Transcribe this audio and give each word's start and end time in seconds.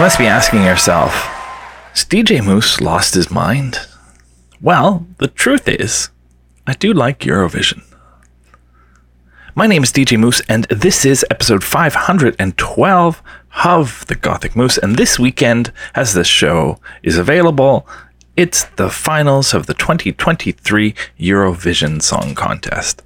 You 0.00 0.04
must 0.04 0.18
be 0.18 0.26
asking 0.26 0.64
yourself, 0.64 1.12
has 1.90 2.06
DJ 2.06 2.42
Moose 2.42 2.80
lost 2.80 3.12
his 3.12 3.30
mind? 3.30 3.80
Well, 4.58 5.06
the 5.18 5.28
truth 5.28 5.68
is, 5.68 6.08
I 6.66 6.72
do 6.72 6.94
like 6.94 7.18
Eurovision. 7.18 7.82
My 9.54 9.66
name 9.66 9.82
is 9.82 9.92
DJ 9.92 10.18
Moose, 10.18 10.40
and 10.48 10.64
this 10.70 11.04
is 11.04 11.26
episode 11.30 11.62
512 11.62 13.22
of 13.62 14.06
The 14.06 14.14
Gothic 14.14 14.56
Moose. 14.56 14.78
And 14.78 14.96
this 14.96 15.18
weekend, 15.18 15.70
as 15.94 16.14
this 16.14 16.26
show 16.26 16.78
is 17.02 17.18
available, 17.18 17.86
it's 18.38 18.64
the 18.76 18.88
finals 18.88 19.52
of 19.52 19.66
the 19.66 19.74
2023 19.74 20.94
Eurovision 21.18 22.00
Song 22.00 22.34
Contest. 22.34 23.02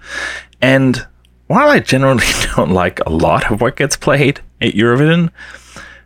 And 0.63 1.05
while 1.49 1.71
I 1.71 1.81
generally 1.81 2.27
don't 2.55 2.71
like 2.71 3.01
a 3.01 3.11
lot 3.11 3.51
of 3.51 3.61
what 3.61 3.75
gets 3.75 3.97
played 3.97 4.43
at 4.61 4.75
Eurovision, 4.75 5.33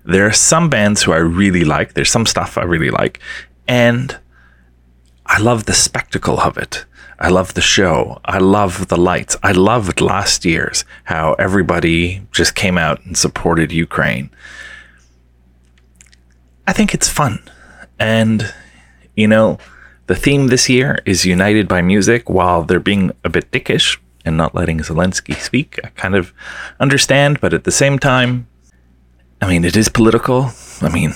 there 0.08 0.26
are 0.26 0.32
some 0.32 0.70
bands 0.70 1.02
who 1.02 1.12
I 1.12 1.18
really 1.18 1.64
like. 1.64 1.92
There's 1.92 2.10
some 2.10 2.24
stuff 2.24 2.56
I 2.56 2.62
really 2.62 2.90
like. 2.90 3.20
And 3.68 4.18
I 5.26 5.38
love 5.38 5.66
the 5.66 5.74
spectacle 5.74 6.40
of 6.40 6.56
it. 6.56 6.86
I 7.20 7.28
love 7.28 7.52
the 7.52 7.60
show. 7.60 8.18
I 8.24 8.38
love 8.38 8.88
the 8.88 8.96
lights. 8.96 9.36
I 9.42 9.52
loved 9.52 10.00
last 10.00 10.46
year's 10.46 10.86
how 11.04 11.34
everybody 11.34 12.22
just 12.32 12.54
came 12.54 12.78
out 12.78 13.04
and 13.04 13.18
supported 13.18 13.70
Ukraine. 13.70 14.30
I 16.66 16.72
think 16.72 16.94
it's 16.94 17.08
fun. 17.08 17.42
And 17.98 18.54
you 19.14 19.28
know, 19.28 19.58
the 20.06 20.16
theme 20.16 20.46
this 20.46 20.70
year 20.70 21.00
is 21.04 21.26
united 21.26 21.68
by 21.68 21.82
music 21.82 22.30
while 22.30 22.62
they're 22.62 22.80
being 22.80 23.10
a 23.24 23.28
bit 23.28 23.50
dickish 23.50 23.98
and 24.24 24.38
not 24.38 24.54
letting 24.54 24.78
Zelensky 24.78 25.34
speak. 25.34 25.78
I 25.84 25.88
kind 25.88 26.14
of 26.14 26.32
understand, 26.80 27.40
but 27.40 27.52
at 27.52 27.64
the 27.64 27.72
same 27.72 27.98
time, 27.98 28.46
I 29.40 29.48
mean, 29.48 29.64
it 29.64 29.76
is 29.76 29.88
political. 29.88 30.50
I 30.80 30.88
mean, 30.88 31.14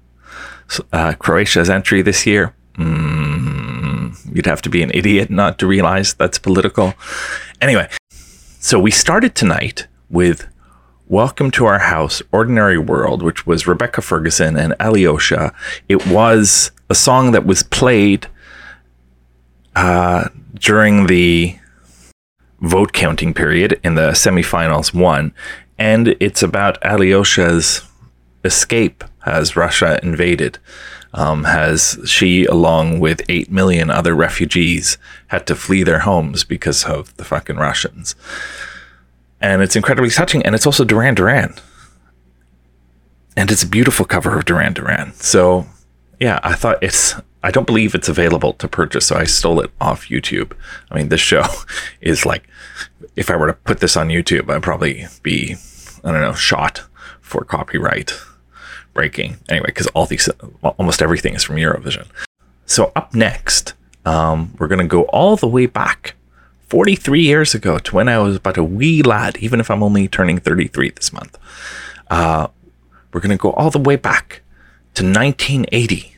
uh, 0.92 1.14
Croatia's 1.14 1.70
entry 1.70 2.02
this 2.02 2.26
year, 2.26 2.54
mm, 2.74 4.34
you'd 4.34 4.46
have 4.46 4.62
to 4.62 4.70
be 4.70 4.82
an 4.82 4.90
idiot 4.92 5.30
not 5.30 5.58
to 5.60 5.66
realize 5.66 6.14
that's 6.14 6.38
political. 6.38 6.94
Anyway, 7.60 7.88
so 8.10 8.80
we 8.80 8.90
started 8.90 9.34
tonight 9.34 9.86
with 10.10 10.48
Welcome 11.06 11.52
to 11.52 11.66
Our 11.66 11.78
House, 11.78 12.20
Ordinary 12.32 12.78
World, 12.78 13.22
which 13.22 13.46
was 13.46 13.66
Rebecca 13.68 14.02
Ferguson 14.02 14.56
and 14.56 14.74
Alyosha. 14.80 15.52
It 15.88 16.04
was 16.08 16.72
a 16.90 16.96
song 16.96 17.30
that 17.30 17.46
was 17.46 17.62
played 17.62 18.26
uh, 19.76 20.30
during 20.54 21.06
the 21.06 21.56
vote 22.60 22.92
counting 22.92 23.32
period 23.34 23.78
in 23.84 23.94
the 23.94 24.10
semifinals 24.10 24.92
one. 24.92 25.32
And 25.78 26.16
it's 26.20 26.42
about 26.42 26.82
Alyosha's 26.82 27.82
escape 28.44 29.04
as 29.24 29.56
Russia 29.56 29.98
invaded. 30.02 30.58
Um, 31.12 31.44
has 31.44 31.98
she, 32.04 32.44
along 32.44 33.00
with 33.00 33.22
8 33.28 33.50
million 33.50 33.90
other 33.90 34.14
refugees, 34.14 34.98
had 35.28 35.46
to 35.46 35.54
flee 35.54 35.82
their 35.82 36.00
homes 36.00 36.44
because 36.44 36.84
of 36.84 37.16
the 37.16 37.24
fucking 37.24 37.56
Russians 37.56 38.14
and 39.40 39.62
it's 39.62 39.76
incredibly 39.76 40.10
touching. 40.10 40.42
And 40.44 40.54
it's 40.54 40.66
also 40.66 40.84
Duran 40.84 41.14
Duran, 41.14 41.54
and 43.36 43.50
it's 43.50 43.62
a 43.62 43.68
beautiful 43.68 44.04
cover 44.04 44.36
of 44.38 44.44
Duran 44.44 44.72
Duran. 44.72 45.12
So, 45.14 45.66
yeah, 46.20 46.40
I 46.42 46.54
thought 46.54 46.82
it's. 46.82 47.14
I 47.46 47.52
don't 47.52 47.64
believe 47.64 47.94
it's 47.94 48.08
available 48.08 48.54
to 48.54 48.66
purchase, 48.66 49.06
so 49.06 49.14
I 49.14 49.22
stole 49.22 49.60
it 49.60 49.70
off 49.80 50.08
YouTube. 50.08 50.50
I 50.90 50.96
mean, 50.96 51.10
this 51.10 51.20
show 51.20 51.44
is 52.00 52.26
like, 52.26 52.48
if 53.14 53.30
I 53.30 53.36
were 53.36 53.46
to 53.46 53.52
put 53.52 53.78
this 53.78 53.96
on 53.96 54.08
YouTube, 54.08 54.50
I'd 54.50 54.64
probably 54.64 55.06
be, 55.22 55.54
I 56.02 56.10
don't 56.10 56.22
know, 56.22 56.32
shot 56.32 56.82
for 57.20 57.44
copyright 57.44 58.12
breaking. 58.94 59.36
Anyway, 59.48 59.66
because 59.66 59.86
all 59.88 60.06
these, 60.06 60.28
almost 60.60 61.00
everything 61.00 61.34
is 61.34 61.44
from 61.44 61.54
Eurovision. 61.54 62.08
So 62.64 62.90
up 62.96 63.14
next, 63.14 63.74
um, 64.04 64.52
we're 64.58 64.66
gonna 64.66 64.88
go 64.88 65.02
all 65.04 65.36
the 65.36 65.46
way 65.46 65.66
back 65.66 66.16
43 66.66 67.22
years 67.22 67.54
ago 67.54 67.78
to 67.78 67.94
when 67.94 68.08
I 68.08 68.18
was 68.18 68.34
about 68.34 68.58
a 68.58 68.64
wee 68.64 69.04
lad, 69.04 69.36
even 69.36 69.60
if 69.60 69.70
I'm 69.70 69.84
only 69.84 70.08
turning 70.08 70.38
33 70.38 70.90
this 70.90 71.12
month. 71.12 71.38
Uh, 72.10 72.48
we're 73.12 73.20
going 73.20 73.30
to 73.30 73.40
go 73.40 73.52
all 73.52 73.70
the 73.70 73.78
way 73.78 73.94
back 73.94 74.42
to 74.94 75.04
1980 75.04 76.15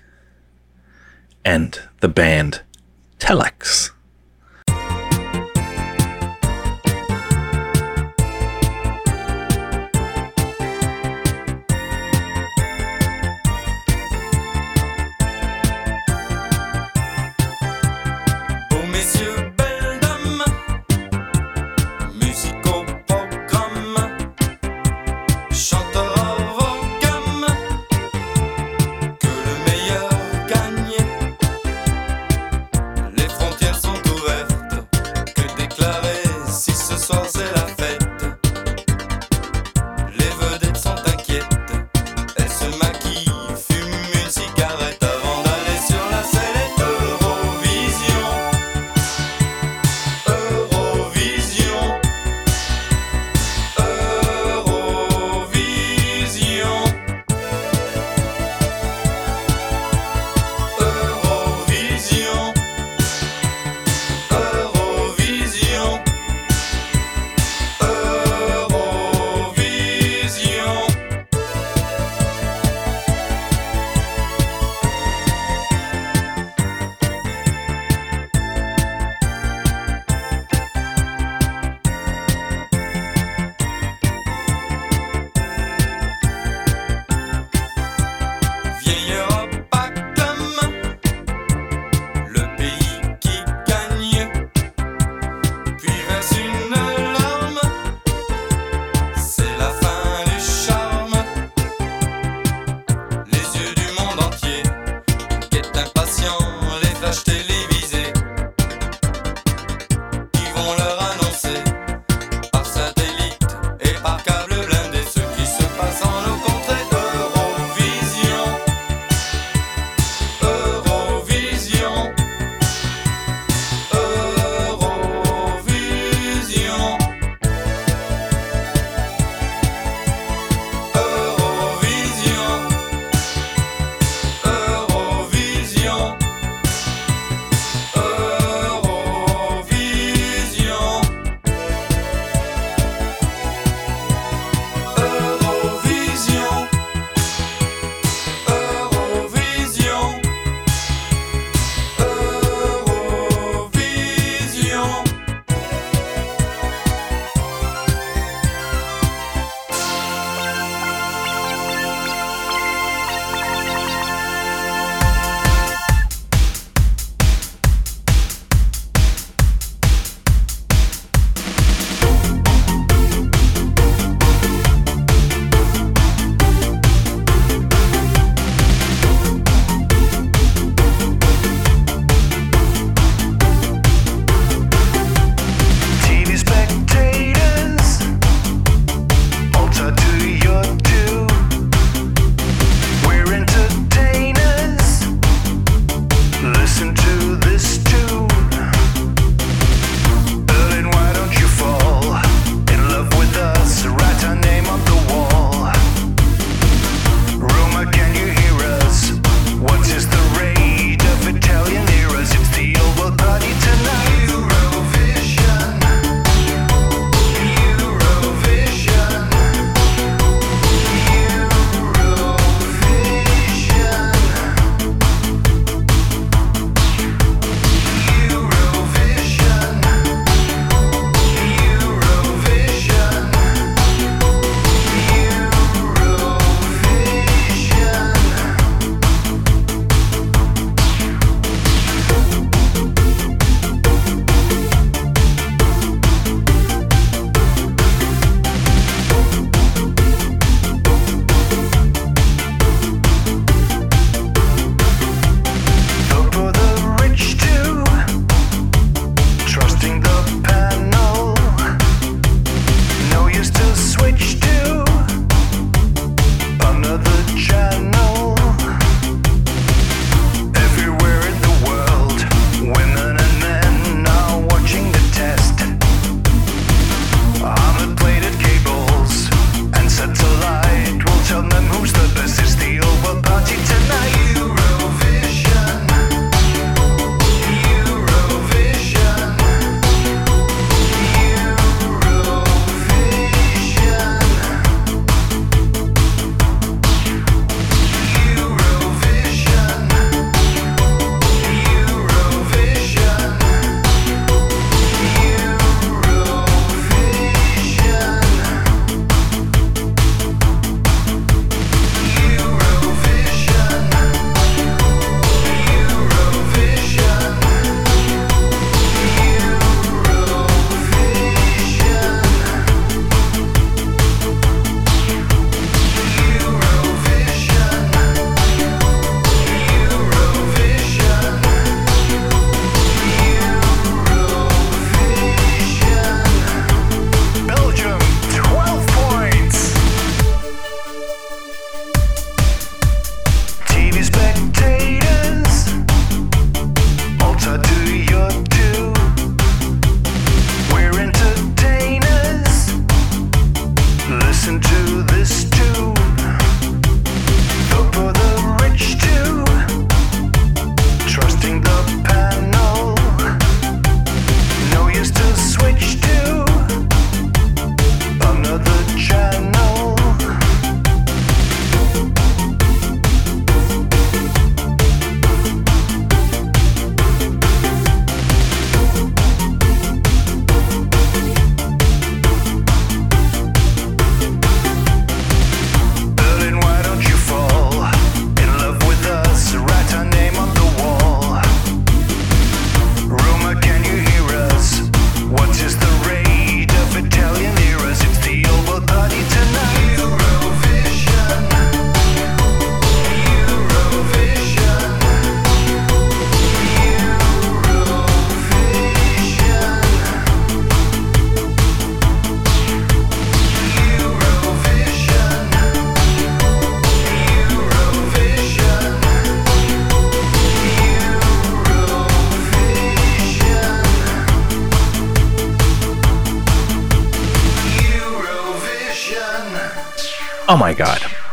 and 1.48 1.80
the 2.00 2.08
band 2.08 2.60
Telex. 3.18 3.97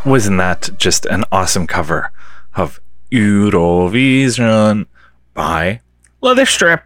wasn't 0.06 0.38
that 0.38 0.70
just 0.78 1.06
an 1.06 1.24
awesome 1.32 1.66
cover 1.68 2.12
of 2.56 2.80
Eurovision 3.12 4.86
by 5.34 5.82
Leatherstrip? 6.22 6.84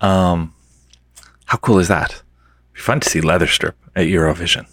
Um, 0.00 0.54
how 1.46 1.58
cool 1.58 1.78
is 1.78 1.88
that? 1.88 2.22
Be 2.74 2.80
fun 2.80 3.00
to 3.00 3.08
see 3.08 3.20
Leatherstrip 3.20 3.72
at 3.94 4.06
Eurovision. 4.06 4.66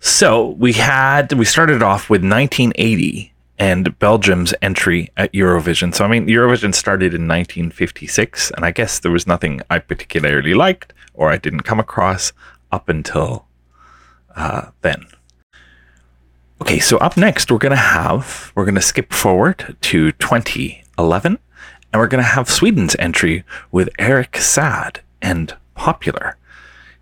So 0.00 0.50
we 0.50 0.72
had 0.74 1.32
we 1.32 1.44
started 1.44 1.82
off 1.82 2.08
with 2.08 2.22
1980 2.22 3.32
and 3.58 3.98
Belgium's 3.98 4.54
entry 4.62 5.10
at 5.16 5.32
Eurovision. 5.32 5.94
So 5.94 6.04
I 6.04 6.08
mean, 6.08 6.26
Eurovision 6.26 6.74
started 6.74 7.12
in 7.12 7.26
1956, 7.26 8.52
and 8.52 8.64
I 8.64 8.70
guess 8.70 9.00
there 9.00 9.10
was 9.10 9.26
nothing 9.26 9.60
I 9.68 9.80
particularly 9.80 10.54
liked 10.54 10.92
or 11.14 11.30
I 11.30 11.36
didn't 11.36 11.62
come 11.62 11.80
across 11.80 12.32
up 12.70 12.88
until 12.88 13.46
uh, 14.36 14.70
then. 14.82 15.04
Okay, 16.60 16.80
so 16.80 16.98
up 16.98 17.16
next, 17.16 17.52
we're 17.52 17.58
going 17.58 17.70
to 17.70 17.76
have, 17.76 18.50
we're 18.54 18.64
going 18.64 18.74
to 18.74 18.80
skip 18.80 19.12
forward 19.12 19.76
to 19.80 20.10
2011, 20.12 21.38
and 21.92 22.00
we're 22.00 22.08
going 22.08 22.22
to 22.22 22.28
have 22.28 22.50
Sweden's 22.50 22.96
entry 22.98 23.44
with 23.70 23.88
Eric 23.98 24.32
Saade 24.32 24.98
and 25.22 25.56
Popular. 25.76 26.36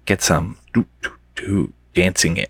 Get 0.05 0.21
some 0.21 0.59
doo, 0.75 0.87
doo, 1.01 1.13
doo 1.35 1.73
dancing 1.95 2.37
in. 2.37 2.47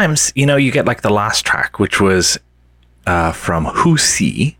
Sometimes, 0.00 0.32
you 0.34 0.46
know, 0.46 0.56
you 0.56 0.72
get 0.72 0.86
like 0.86 1.02
the 1.02 1.10
last 1.10 1.44
track, 1.44 1.78
which 1.78 2.00
was 2.00 2.38
uh, 3.06 3.32
from 3.32 3.66
Husi, 3.66 4.56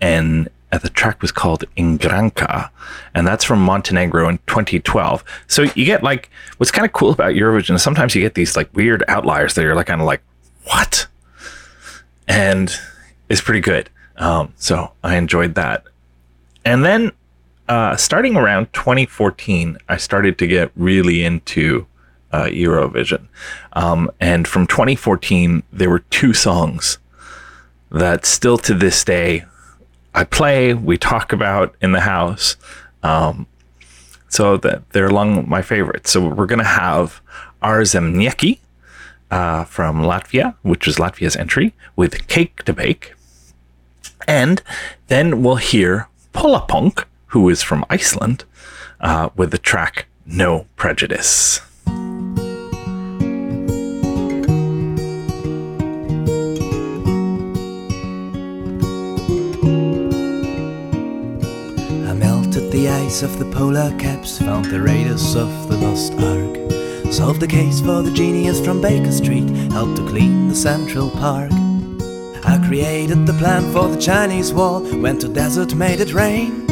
and 0.00 0.48
uh, 0.70 0.78
the 0.78 0.88
track 0.88 1.20
was 1.20 1.32
called 1.32 1.64
Ingranka, 1.76 2.70
and 3.12 3.26
that's 3.26 3.42
from 3.42 3.58
Montenegro 3.58 4.28
in 4.28 4.38
2012. 4.46 5.24
So 5.48 5.62
you 5.74 5.84
get 5.84 6.04
like 6.04 6.30
what's 6.58 6.70
kind 6.70 6.86
of 6.86 6.92
cool 6.92 7.10
about 7.10 7.34
Eurovision. 7.34 7.74
is 7.74 7.82
Sometimes 7.82 8.14
you 8.14 8.22
get 8.22 8.34
these 8.34 8.56
like 8.56 8.72
weird 8.72 9.02
outliers 9.08 9.54
that 9.54 9.62
you're 9.62 9.74
like 9.74 9.88
kind 9.88 10.00
of 10.00 10.06
like, 10.06 10.22
what? 10.62 11.08
And 12.28 12.72
it's 13.28 13.40
pretty 13.40 13.60
good. 13.60 13.90
Um, 14.16 14.52
so 14.58 14.92
I 15.02 15.16
enjoyed 15.16 15.56
that. 15.56 15.82
And 16.64 16.84
then 16.84 17.10
uh, 17.68 17.96
starting 17.96 18.36
around 18.36 18.72
2014, 18.72 19.76
I 19.88 19.96
started 19.96 20.38
to 20.38 20.46
get 20.46 20.70
really 20.76 21.24
into 21.24 21.88
uh, 22.34 22.46
Eurovision. 22.46 23.28
Um, 23.74 24.10
and 24.20 24.48
from 24.48 24.66
2014, 24.66 25.62
there 25.72 25.90
were 25.90 26.00
two 26.10 26.32
songs 26.32 26.98
that 27.90 28.26
still 28.26 28.58
to 28.58 28.74
this 28.74 29.04
day 29.04 29.44
I 30.16 30.24
play, 30.24 30.74
we 30.74 30.96
talk 30.96 31.32
about 31.32 31.74
in 31.80 31.92
the 31.92 32.00
house. 32.00 32.56
Um, 33.02 33.46
so 34.28 34.56
that 34.56 34.90
they're 34.90 35.06
among 35.06 35.48
my 35.48 35.62
favorites. 35.62 36.10
So 36.10 36.28
we're 36.28 36.46
going 36.46 36.58
to 36.58 36.64
have 36.64 37.20
Aarzemnieki 37.62 38.58
uh, 39.30 39.64
from 39.64 40.02
Latvia, 40.02 40.56
which 40.62 40.88
is 40.88 40.96
Latvia's 40.96 41.36
entry, 41.36 41.72
with 41.94 42.26
Cake 42.26 42.64
to 42.64 42.72
Bake. 42.72 43.14
And 44.26 44.60
then 45.06 45.42
we'll 45.44 45.62
hear 45.72 46.08
Pollapönk, 46.32 47.04
who 47.28 47.48
is 47.48 47.62
from 47.62 47.84
Iceland, 47.88 48.44
uh, 49.00 49.28
with 49.36 49.52
the 49.52 49.58
track 49.58 50.06
No 50.26 50.66
Prejudice. 50.74 51.60
The 62.84 62.90
ice 62.90 63.22
of 63.22 63.38
the 63.38 63.46
polar 63.46 63.96
caps, 63.98 64.38
found 64.38 64.66
the 64.66 64.78
raiders 64.78 65.34
of 65.36 65.48
the 65.68 65.76
lost 65.78 66.12
ark. 66.20 67.10
Solved 67.10 67.40
the 67.40 67.46
case 67.46 67.80
for 67.80 68.02
the 68.02 68.12
genius 68.12 68.62
from 68.62 68.82
Baker 68.82 69.10
Street, 69.10 69.48
helped 69.72 69.96
to 69.96 70.06
clean 70.06 70.48
the 70.48 70.54
Central 70.54 71.08
Park. 71.08 71.50
I 72.44 72.62
created 72.66 73.26
the 73.26 73.32
plan 73.38 73.72
for 73.72 73.88
the 73.88 73.98
Chinese 73.98 74.52
wall, 74.52 74.82
went 75.00 75.22
to 75.22 75.28
desert, 75.28 75.74
made 75.74 76.00
it 76.00 76.12
rain. 76.12 76.66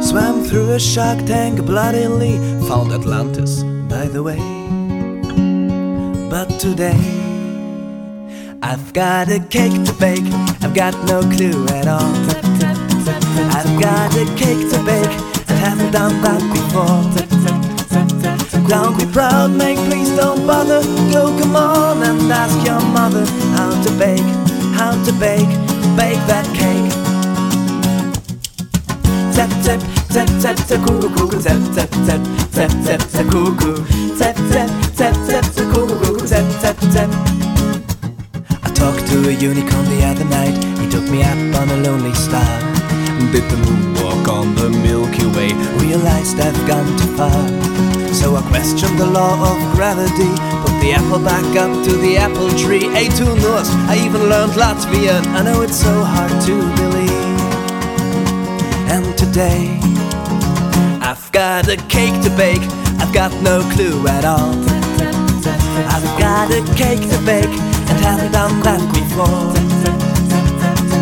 Swam 0.00 0.44
through 0.44 0.70
a 0.74 0.78
shark 0.78 1.18
tank 1.26 1.58
bloodily, 1.66 2.36
found 2.68 2.92
Atlantis, 2.92 3.64
by 3.88 4.06
the 4.06 4.22
way. 4.22 4.38
But 6.30 6.60
today, 6.60 7.02
I've 8.62 8.92
got 8.92 9.28
a 9.28 9.40
cake 9.40 9.82
to 9.86 9.92
bake, 9.94 10.32
I've 10.62 10.74
got 10.74 10.94
no 11.08 11.20
clue 11.34 11.66
at 11.78 11.88
all. 11.88 12.14
I've 13.56 13.80
got 13.80 14.14
a 14.14 14.24
cake 14.36 14.70
to 14.70 14.84
bake 14.84 15.31
haven't 15.62 15.92
done 15.92 16.20
that 16.22 16.42
before. 16.50 17.02
Don't 18.68 18.98
be 18.98 19.06
proud, 19.06 19.52
mate, 19.52 19.78
please 19.88 20.10
don't 20.16 20.44
bother. 20.44 20.82
Go, 21.12 21.30
come 21.38 21.54
on 21.54 22.02
and 22.02 22.32
ask 22.32 22.66
your 22.66 22.82
mother 22.90 23.24
how 23.54 23.70
to 23.84 23.90
bake, 23.96 24.26
how 24.74 24.92
to 25.06 25.12
bake, 25.22 25.52
bake 25.94 26.22
that 26.26 26.46
cake. 26.58 26.90
Tap 29.36 29.50
tap 29.62 29.80
tap 30.10 30.28
tap 30.42 30.56
tap 30.66 30.80
cuckoo 30.82 31.08
cuckoo 31.14 31.40
tap 31.40 31.62
tap 31.76 31.90
tap 32.06 32.22
tap 32.50 32.72
tap 32.86 33.00
tap 33.12 33.26
cuckoo 33.30 33.76
tap 34.18 34.34
tap 34.50 34.70
tap 34.98 35.14
tap 35.30 35.44
tap 35.44 35.44
cuckoo 35.54 35.86
cuckoo 35.86 36.26
tap 36.26 36.46
tap 36.62 36.76
tap. 36.94 37.10
I 38.66 38.68
talked 38.74 39.06
to 39.10 39.28
a 39.28 39.32
unicorn 39.32 39.84
the 39.94 40.02
other 40.10 40.24
night. 40.24 40.58
He 40.80 40.90
took 40.90 41.08
me 41.08 41.22
up 41.22 41.38
on 41.60 41.70
a 41.70 41.76
lonely 41.86 42.14
star. 42.14 42.71
Did 43.32 43.44
the 43.50 43.56
moonwalk 43.64 44.28
on 44.28 44.54
the 44.54 44.70
Milky 44.70 45.26
Way. 45.26 45.52
Realized 45.80 46.38
I've 46.40 46.56
gone 46.66 46.86
too 46.98 47.16
far. 47.16 47.48
So 48.12 48.36
I 48.36 48.42
questioned 48.48 48.98
the 48.98 49.06
law 49.06 49.36
of 49.50 49.74
gravity. 49.74 50.32
Put 50.62 50.74
the 50.80 50.92
apple 50.92 51.18
back 51.18 51.44
up 51.56 51.72
to 51.84 51.92
the 51.96 52.16
apple 52.16 52.50
tree. 52.50 52.88
Ate 52.94 53.12
two 53.16 53.34
nuts. 53.36 53.70
I 53.88 53.96
even 54.04 54.28
learned 54.28 54.52
Latvian. 54.52 55.24
I 55.34 55.42
know 55.42 55.62
it's 55.62 55.76
so 55.76 56.04
hard 56.04 56.32
to 56.46 56.54
believe. 56.76 57.32
And 58.94 59.16
today, 59.16 59.78
I've 61.00 61.32
got 61.32 61.68
a 61.68 61.76
cake 61.88 62.20
to 62.24 62.30
bake. 62.36 62.62
I've 63.00 63.12
got 63.14 63.32
no 63.42 63.60
clue 63.72 64.06
at 64.08 64.24
all. 64.24 64.54
I've 65.94 66.18
got 66.18 66.50
a 66.50 66.62
cake 66.76 67.00
to 67.10 67.18
bake 67.24 67.56
and 67.88 67.98
haven't 68.04 68.32
done 68.32 68.60
that 68.60 68.82
before. 68.92 70.11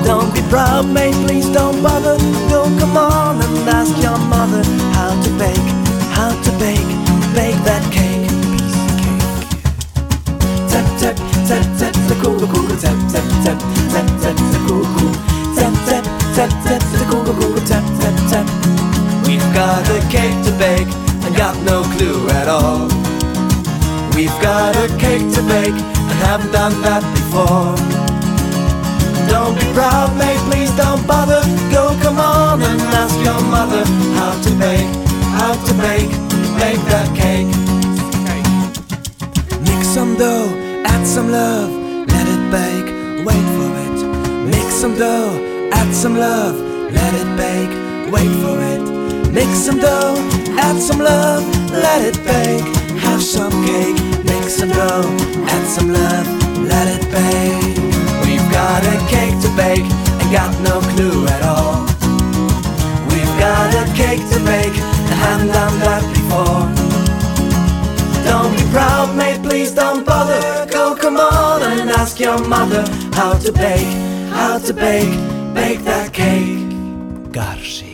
Don't 0.05 0.33
be 0.35 0.43
proud, 0.49 0.87
mate, 0.87 1.15
please 1.27 1.49
don't 1.51 1.83
bother. 1.83 2.17
Go 2.49 2.65
come 2.79 2.97
on 2.97 3.41
and 3.43 3.69
ask 3.69 3.97
your 4.03 4.19
mother 4.19 4.63
how 4.97 5.11
to 5.23 5.31
bake, 5.39 5.71
how 6.17 6.31
to 6.31 6.51
bake, 6.59 6.91
bake 7.35 7.61
that 7.69 7.85
cake. 7.93 8.29
Piece 8.53 8.77
of 8.81 8.91
cake. 9.03 9.27
Tap 10.71 10.87
tap 11.01 11.17
tap 11.49 11.65
tap 11.79 11.95
the 12.09 12.17
cool 12.23 12.41
cool 12.53 12.69
tap 12.83 12.99
tap 13.13 13.27
tap 13.45 13.59
tap 13.93 14.07
tap 14.23 14.37
the 14.53 14.61
cool 14.67 14.85
cool 14.97 15.15
tap 15.55 15.73
tap 15.87 16.05
tap 16.35 16.51
tap 16.67 16.83
the 16.99 17.05
cool 17.11 17.25
cool 17.39 17.57
tap 17.69 17.85
tap 18.01 18.17
tap. 18.31 18.47
We've 19.27 19.49
got 19.55 19.89
a 19.89 20.01
cake 20.11 20.39
to 20.47 20.53
bake 20.59 20.91
and 21.25 21.37
got 21.37 21.57
no 21.63 21.83
clue 21.95 22.29
at 22.31 22.49
all. 22.49 22.89
We've 24.17 24.39
got 24.43 24.75
a 24.77 24.89
cake 24.99 25.27
to 25.35 25.43
bake 25.43 25.79
and 26.11 26.19
haven't 26.27 26.53
done 26.53 26.81
that 26.83 27.03
before. 27.15 28.10
Some 50.91 51.01
love, 51.01 51.45
let 51.71 52.03
it 52.03 52.19
bake. 52.25 52.67
Have 53.07 53.23
some 53.23 53.53
cake, 53.65 53.99
mix 54.25 54.57
some 54.57 54.71
dough, 54.71 55.07
add 55.55 55.67
some 55.67 55.93
love, 55.93 56.27
let 56.73 56.87
it 56.97 57.05
bake. 57.15 57.79
We've 58.27 58.49
got 58.51 58.83
a 58.95 58.97
cake 59.15 59.37
to 59.45 59.51
bake 59.57 59.87
and 60.21 60.29
got 60.33 60.53
no 60.69 60.81
clue 60.93 61.27
at 61.27 61.43
all. 61.55 61.83
We've 63.11 63.35
got 63.47 63.69
a 63.83 63.85
cake 63.95 64.25
to 64.33 64.39
bake 64.51 64.77
and 65.09 65.17
haven't 65.25 65.53
done 65.59 65.77
that 65.87 66.03
before. 66.15 66.63
Don't 68.25 68.53
be 68.57 68.65
proud, 68.73 69.17
mate, 69.17 69.41
please 69.43 69.73
don't 69.73 70.05
bother. 70.05 70.67
Go 70.71 70.97
come 70.97 71.19
on 71.19 71.63
and 71.63 71.91
ask 71.91 72.19
your 72.19 72.39
mother 72.49 72.85
how 73.13 73.35
to 73.45 73.53
bake, 73.53 73.93
how 74.39 74.59
to 74.59 74.73
bake, 74.73 75.15
bake 75.55 75.81
that 75.85 76.13
cake. 76.13 76.59
Garshigi. 77.37 77.90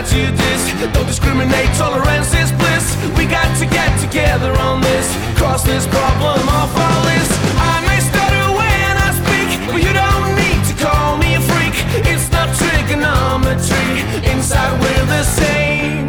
With 0.00 0.10
prejudice. 0.10 0.92
Don't 0.92 1.06
discriminate, 1.06 1.68
tolerance 1.76 2.32
is 2.34 2.52
bliss. 2.52 2.96
We 3.16 3.26
got 3.26 3.48
to 3.58 3.66
get 3.66 3.90
together 4.00 4.52
on 4.58 4.80
this, 4.80 5.06
cross 5.36 5.62
this 5.64 5.86
problem 5.86 6.48
off 6.48 6.74
our 6.76 7.04
list. 7.04 7.32
I 7.56 7.84
may 7.86 8.00
stutter 8.00 8.46
when 8.56 8.92
I 8.96 9.10
speak, 9.20 9.48
but 9.72 9.82
you 9.82 9.92
don't 9.92 10.36
need 10.36 10.60
to 10.68 10.74
call 10.84 11.18
me 11.18 11.34
a 11.34 11.40
freak. 11.40 11.74
It's 12.06 12.30
not 12.32 12.48
trigonometry. 12.56 14.30
Inside 14.30 14.80
we're 14.80 15.06
the 15.06 15.22
same. 15.22 15.99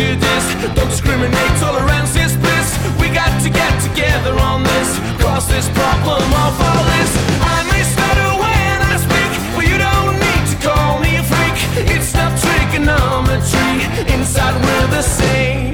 Prejudice. 0.00 0.46
Don't 0.74 0.88
discriminate, 0.88 1.52
tolerance 1.60 2.16
is 2.16 2.36
bliss. 2.36 2.78
We 3.00 3.08
got 3.10 3.32
to 3.42 3.50
get 3.50 3.72
together 3.82 4.34
on 4.38 4.62
this, 4.62 4.98
cross 5.20 5.46
this 5.46 5.68
problem 5.68 6.24
off 6.42 6.56
our 6.60 6.82
list. 6.92 7.14
I 7.42 7.58
may 7.70 7.82
stutter 7.82 8.30
when 8.42 8.76
I 8.92 8.96
speak, 9.06 9.30
but 9.54 9.64
you 9.70 9.78
don't 9.78 10.16
need 10.26 10.44
to 10.52 10.56
call 10.68 11.00
me 11.00 11.16
a 11.16 11.22
freak. 11.22 11.56
It's 11.94 12.14
not 12.14 12.32
trigonometry. 12.38 14.14
Inside 14.14 14.56
we're 14.64 14.86
the 14.88 15.02
same. 15.02 15.69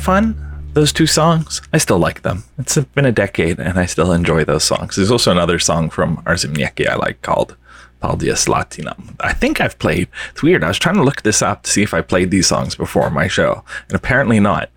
Fun? 0.00 0.34
Those 0.72 0.92
two 0.92 1.06
songs, 1.06 1.60
I 1.72 1.78
still 1.78 1.98
like 1.98 2.22
them. 2.22 2.44
It's 2.58 2.78
been 2.78 3.04
a 3.04 3.12
decade, 3.12 3.58
and 3.58 3.78
I 3.78 3.86
still 3.86 4.12
enjoy 4.12 4.44
those 4.44 4.64
songs. 4.64 4.96
There's 4.96 5.10
also 5.10 5.30
another 5.30 5.58
song 5.58 5.90
from 5.90 6.18
Aarzemnieki 6.18 6.88
I 6.88 6.94
like 6.94 7.22
called 7.22 7.56
Paldias 8.00 8.48
Latinam. 8.48 9.16
I 9.20 9.32
think 9.32 9.60
I've 9.60 9.78
played. 9.78 10.08
It's 10.30 10.42
weird. 10.42 10.64
I 10.64 10.68
was 10.68 10.78
trying 10.78 10.94
to 10.94 11.02
look 11.02 11.22
this 11.22 11.42
up 11.42 11.64
to 11.64 11.70
see 11.70 11.82
if 11.82 11.92
I 11.92 12.00
played 12.00 12.30
these 12.30 12.46
songs 12.46 12.74
before 12.76 13.10
my 13.10 13.26
show, 13.26 13.64
and 13.88 13.96
apparently 13.96 14.40
not. 14.40 14.70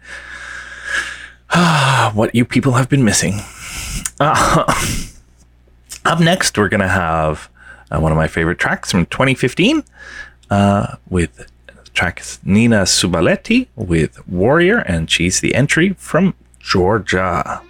what 2.13 2.33
you 2.33 2.43
people 2.43 2.73
have 2.73 2.89
been 2.89 3.03
missing. 3.03 3.39
Uh, 4.19 4.63
up 6.05 6.19
next, 6.19 6.57
we're 6.57 6.69
gonna 6.69 6.87
have 6.87 7.49
uh, 7.91 7.99
one 7.99 8.11
of 8.11 8.17
my 8.17 8.27
favorite 8.27 8.57
tracks 8.57 8.91
from 8.91 9.05
2015 9.07 9.83
uh, 10.49 10.95
with 11.09 11.51
track 11.93 12.19
is 12.19 12.39
Nina 12.43 12.83
Sublatti 12.83 13.67
with 13.75 14.27
Warrior, 14.27 14.79
and 14.79 15.09
she's 15.09 15.39
the 15.39 15.55
entry 15.55 15.93
from 15.93 16.33
Georgia. 16.59 17.61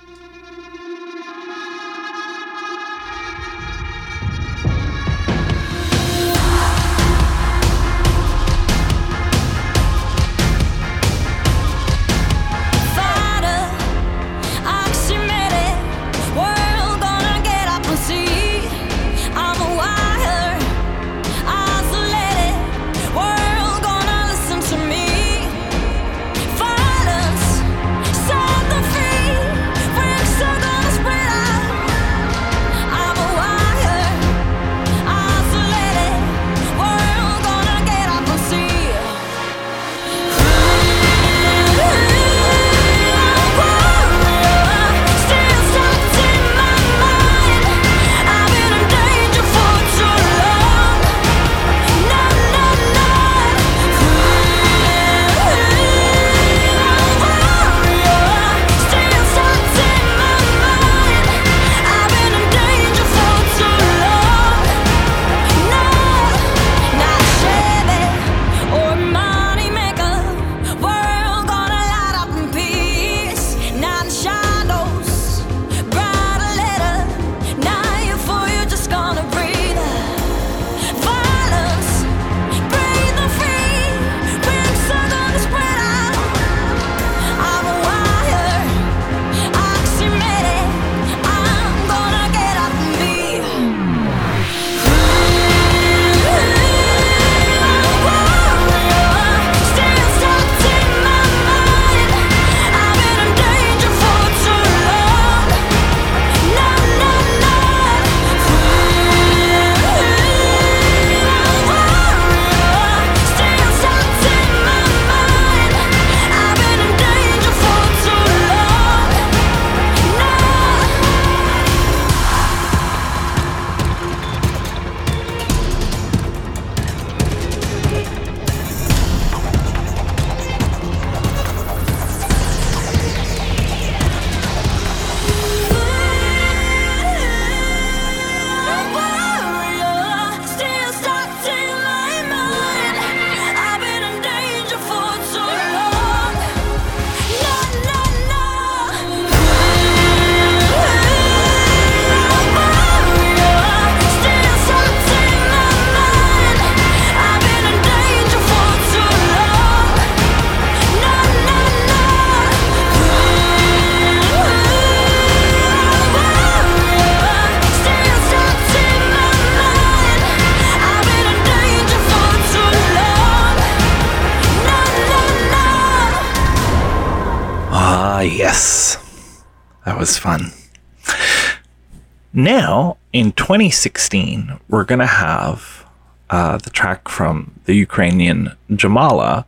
2016, 183.43 184.57
we're 184.69 184.85
going 184.85 184.99
to 184.99 185.05
have 185.05 185.85
uh, 186.29 186.57
the 186.59 186.69
track 186.69 187.09
from 187.09 187.59
the 187.65 187.73
Ukrainian 187.73 188.53
Jamala 188.69 189.43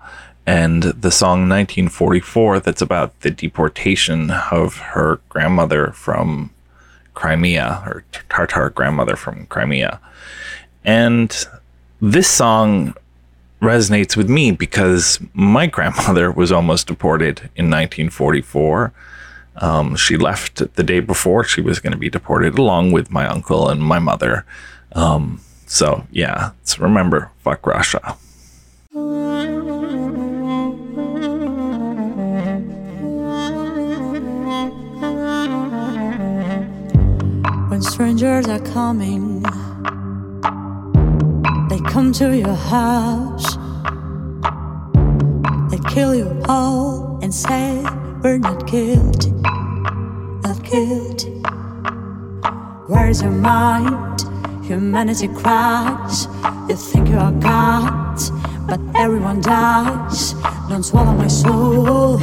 and 0.45 0.83
the 0.83 1.09
song 1.09 1.47
1944 1.47 2.59
that's 2.59 2.81
about 2.81 3.17
the 3.21 3.31
deportation 3.31 4.31
of 4.51 4.79
her 4.79 5.21
grandmother 5.29 5.93
from 5.93 6.49
Crimea, 7.13 7.83
her 7.85 8.03
Tartar 8.27 8.69
grandmother 8.71 9.15
from 9.15 9.45
Crimea. 9.45 10.01
And 10.83 11.33
this 12.01 12.29
song 12.29 12.95
resonates 13.61 14.17
with 14.17 14.29
me 14.29 14.51
because 14.51 15.21
my 15.33 15.67
grandmother 15.75 16.33
was 16.33 16.51
almost 16.51 16.87
deported 16.87 17.49
in 17.55 17.71
1944. 17.71 18.91
Um, 19.57 19.95
she 19.95 20.17
left 20.17 20.75
the 20.75 20.83
day 20.83 20.99
before 20.99 21.43
she 21.43 21.61
was 21.61 21.79
going 21.79 21.93
to 21.93 21.97
be 21.97 22.09
deported, 22.09 22.57
along 22.57 22.91
with 22.91 23.11
my 23.11 23.27
uncle 23.27 23.69
and 23.69 23.81
my 23.81 23.99
mother. 23.99 24.45
Um, 24.93 25.39
so, 25.65 26.05
yeah, 26.11 26.51
so 26.63 26.83
remember, 26.83 27.31
fuck 27.43 27.65
Russia. 27.65 28.17
when 37.75 37.81
strangers 37.81 38.47
are 38.47 38.59
coming. 38.59 39.41
They 41.67 41.79
come 41.91 42.13
to 42.13 42.33
your 42.33 42.55
house. 42.55 43.57
They 45.69 45.79
kill 45.89 46.15
you 46.15 46.41
all 46.47 47.19
and 47.21 47.33
say, 47.33 47.83
We're 48.25 48.39
not 48.39 48.65
guilty, 48.65 49.29
not 49.29 50.63
guilty. 50.63 51.29
Where's 52.87 53.21
your 53.21 53.29
mind? 53.29 54.19
Humanity 54.65 55.27
cries. 55.27 56.25
You 56.67 56.75
think 56.75 57.09
you 57.09 57.19
are 57.19 57.31
God, 57.33 58.17
but 58.67 58.79
everyone 58.95 59.41
dies. 59.41 60.33
Don't 60.67 60.81
swallow 60.81 61.13
my 61.13 61.27
soul, 61.27 62.19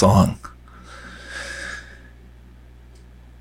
song. 0.00 0.38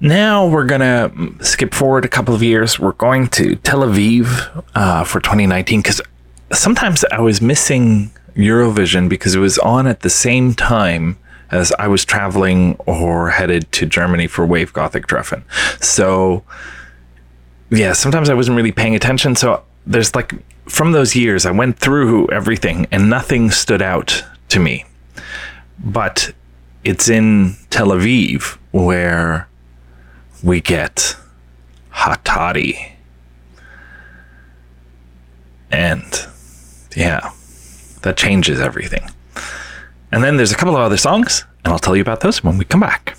Now 0.01 0.47
we're 0.47 0.66
going 0.66 0.82
to 0.82 1.43
skip 1.43 1.74
forward 1.74 2.05
a 2.05 2.07
couple 2.07 2.34
of 2.36 2.43
years. 2.43 2.80
We're 2.80 2.93
going 2.93 3.28
to 3.30 3.55
Tel 3.55 3.80
Aviv 3.80 4.64
uh, 4.76 5.03
for 5.03 5.20
2019 5.20 5.82
because 5.82 6.01
sometimes 6.51 7.03
I 7.12 7.22
was 7.22 7.41
missing 7.41 8.12
Eurovision 8.36 9.10
because 9.10 9.36
it 9.36 9.39
was 9.39 9.57
on 9.60 9.88
at 9.88 10.01
the 10.01 10.10
same 10.10 10.53
time 10.53 11.18
as 11.51 11.74
I 11.80 11.88
was 11.88 12.05
traveling 12.05 12.76
or 12.86 13.30
headed 13.30 13.72
to 13.74 13.86
Germany 13.86 14.28
for 14.28 14.45
Wave-Gotik-Treffen. 14.45 15.43
So, 15.82 16.43
yeah, 17.70 17.93
sometimes 17.93 18.30
I 18.30 18.36
wasn't 18.36 18.55
really 18.55 18.72
paying 18.72 18.95
attention. 18.95 19.36
So 19.36 19.64
there's 19.86 20.14
like 20.14 20.34
from 20.70 20.91
those 20.91 21.16
years, 21.16 21.45
I 21.45 21.51
went 21.51 21.80
through 21.80 22.30
everything 22.30 22.88
and 22.91 23.10
nothing 23.10 23.49
stood 23.49 23.82
out 23.82 24.24
to 24.49 24.60
me. 24.60 24.86
But 25.84 26.34
it's 26.84 27.10
in 27.10 27.56
Tel 27.70 27.88
Aviv 27.88 28.58
where 28.72 29.48
we 30.44 30.62
get 30.62 31.16
Hatari. 31.94 32.92
And 35.72 36.28
yeah, 36.96 37.32
that 38.02 38.18
changes 38.18 38.60
everything. 38.60 39.10
And 40.12 40.24
then 40.24 40.38
there's 40.38 40.52
a 40.52 40.56
couple 40.56 40.76
of 40.76 40.82
other 40.82 40.98
songs, 40.98 41.46
and 41.64 41.72
I'll 41.72 41.80
tell 41.80 41.96
you 41.96 42.02
about 42.02 42.22
those 42.22 42.44
when 42.44 42.58
we 42.58 42.66
come 42.66 42.80
back. 42.80 43.16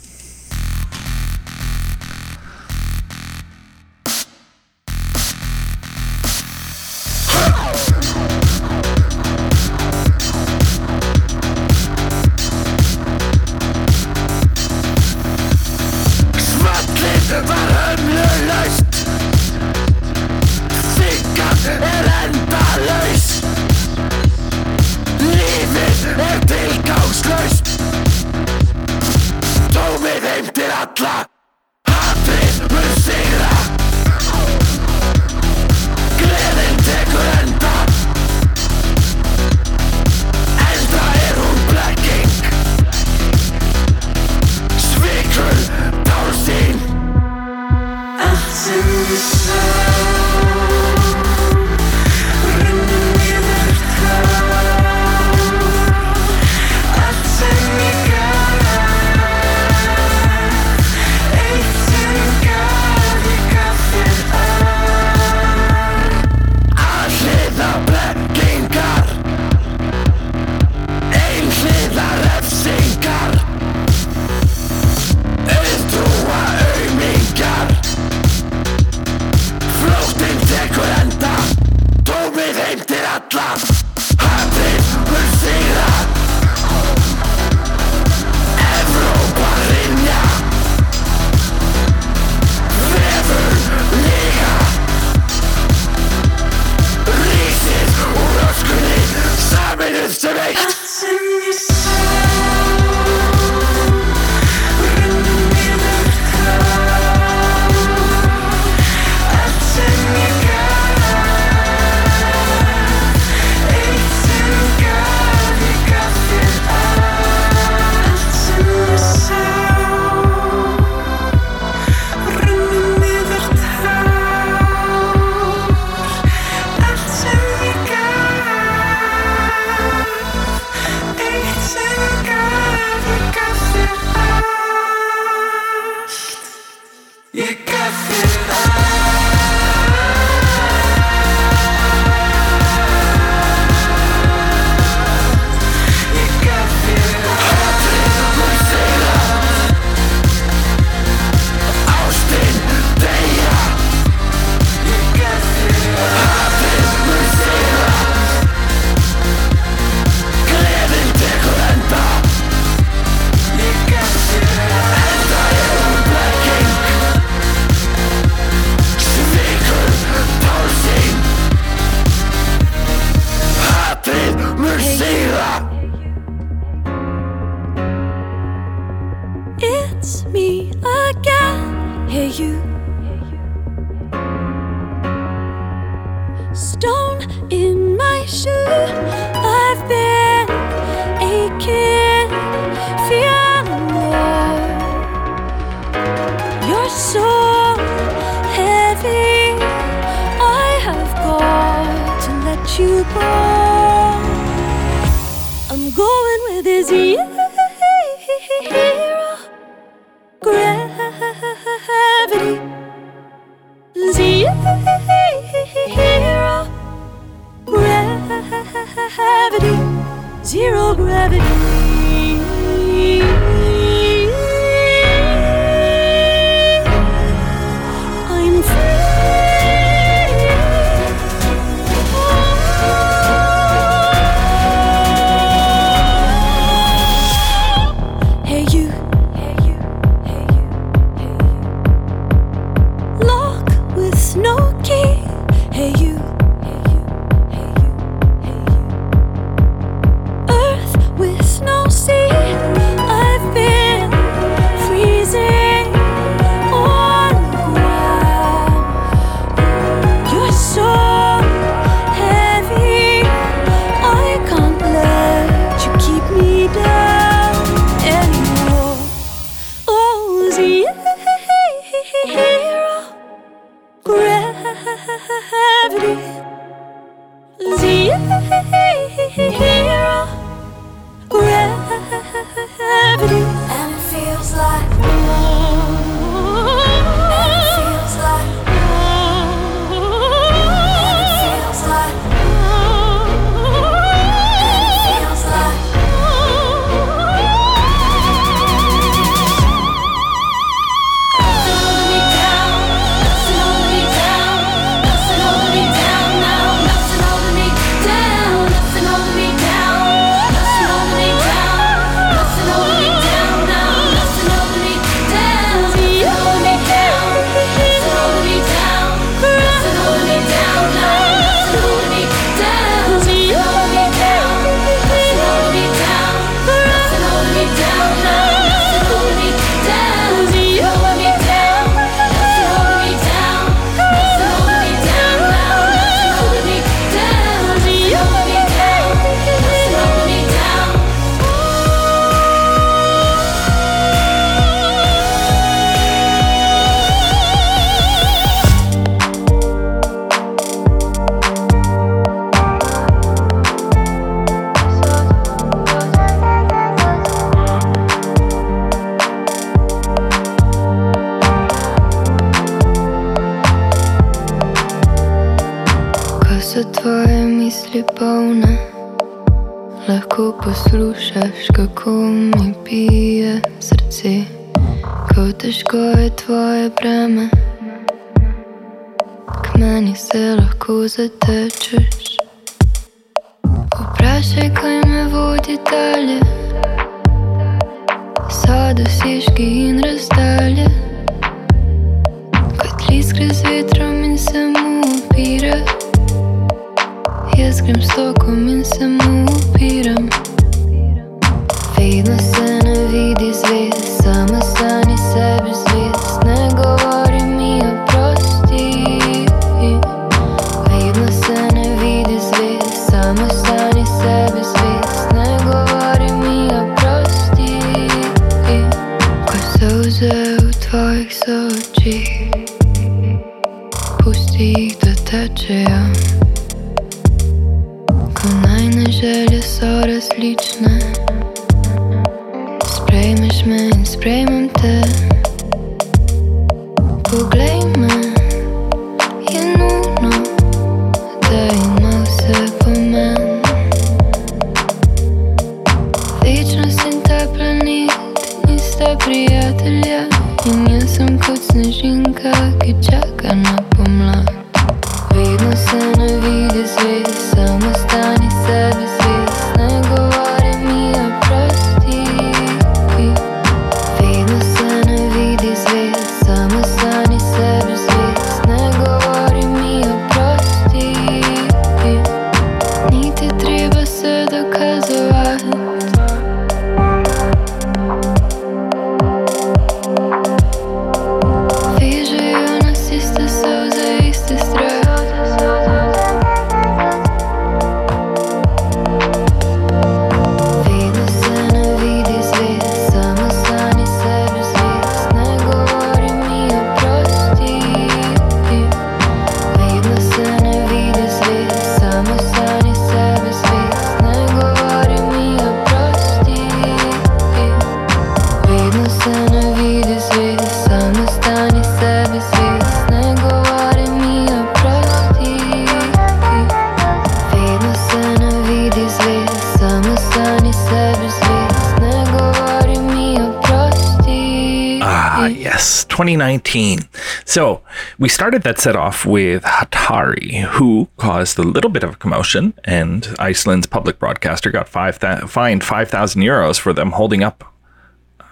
2019. 526.39 527.01
So 527.45 527.83
we 528.19 528.29
started 528.29 528.63
that 528.63 528.79
set 528.79 528.97
off 528.97 529.27
with 529.27 529.63
Hatari, 529.63 530.63
who 530.63 531.09
caused 531.17 531.59
a 531.59 531.63
little 531.63 531.91
bit 531.91 532.05
of 532.05 532.13
a 532.13 532.17
commotion, 532.17 532.75
and 532.85 533.27
Iceland's 533.39 533.87
public 533.87 534.19
broadcaster 534.19 534.71
got 534.71 534.89
five 534.89 535.19
thou- 535.19 535.47
fined 535.47 535.83
5,000 535.83 536.43
euros 536.43 536.79
for 536.79 536.93
them 536.93 537.13
holding 537.13 537.43
up 537.43 537.65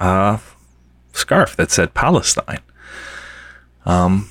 a 0.00 0.40
scarf 1.12 1.56
that 1.56 1.70
said 1.70 1.94
Palestine. 1.94 2.60
Um, 3.86 4.28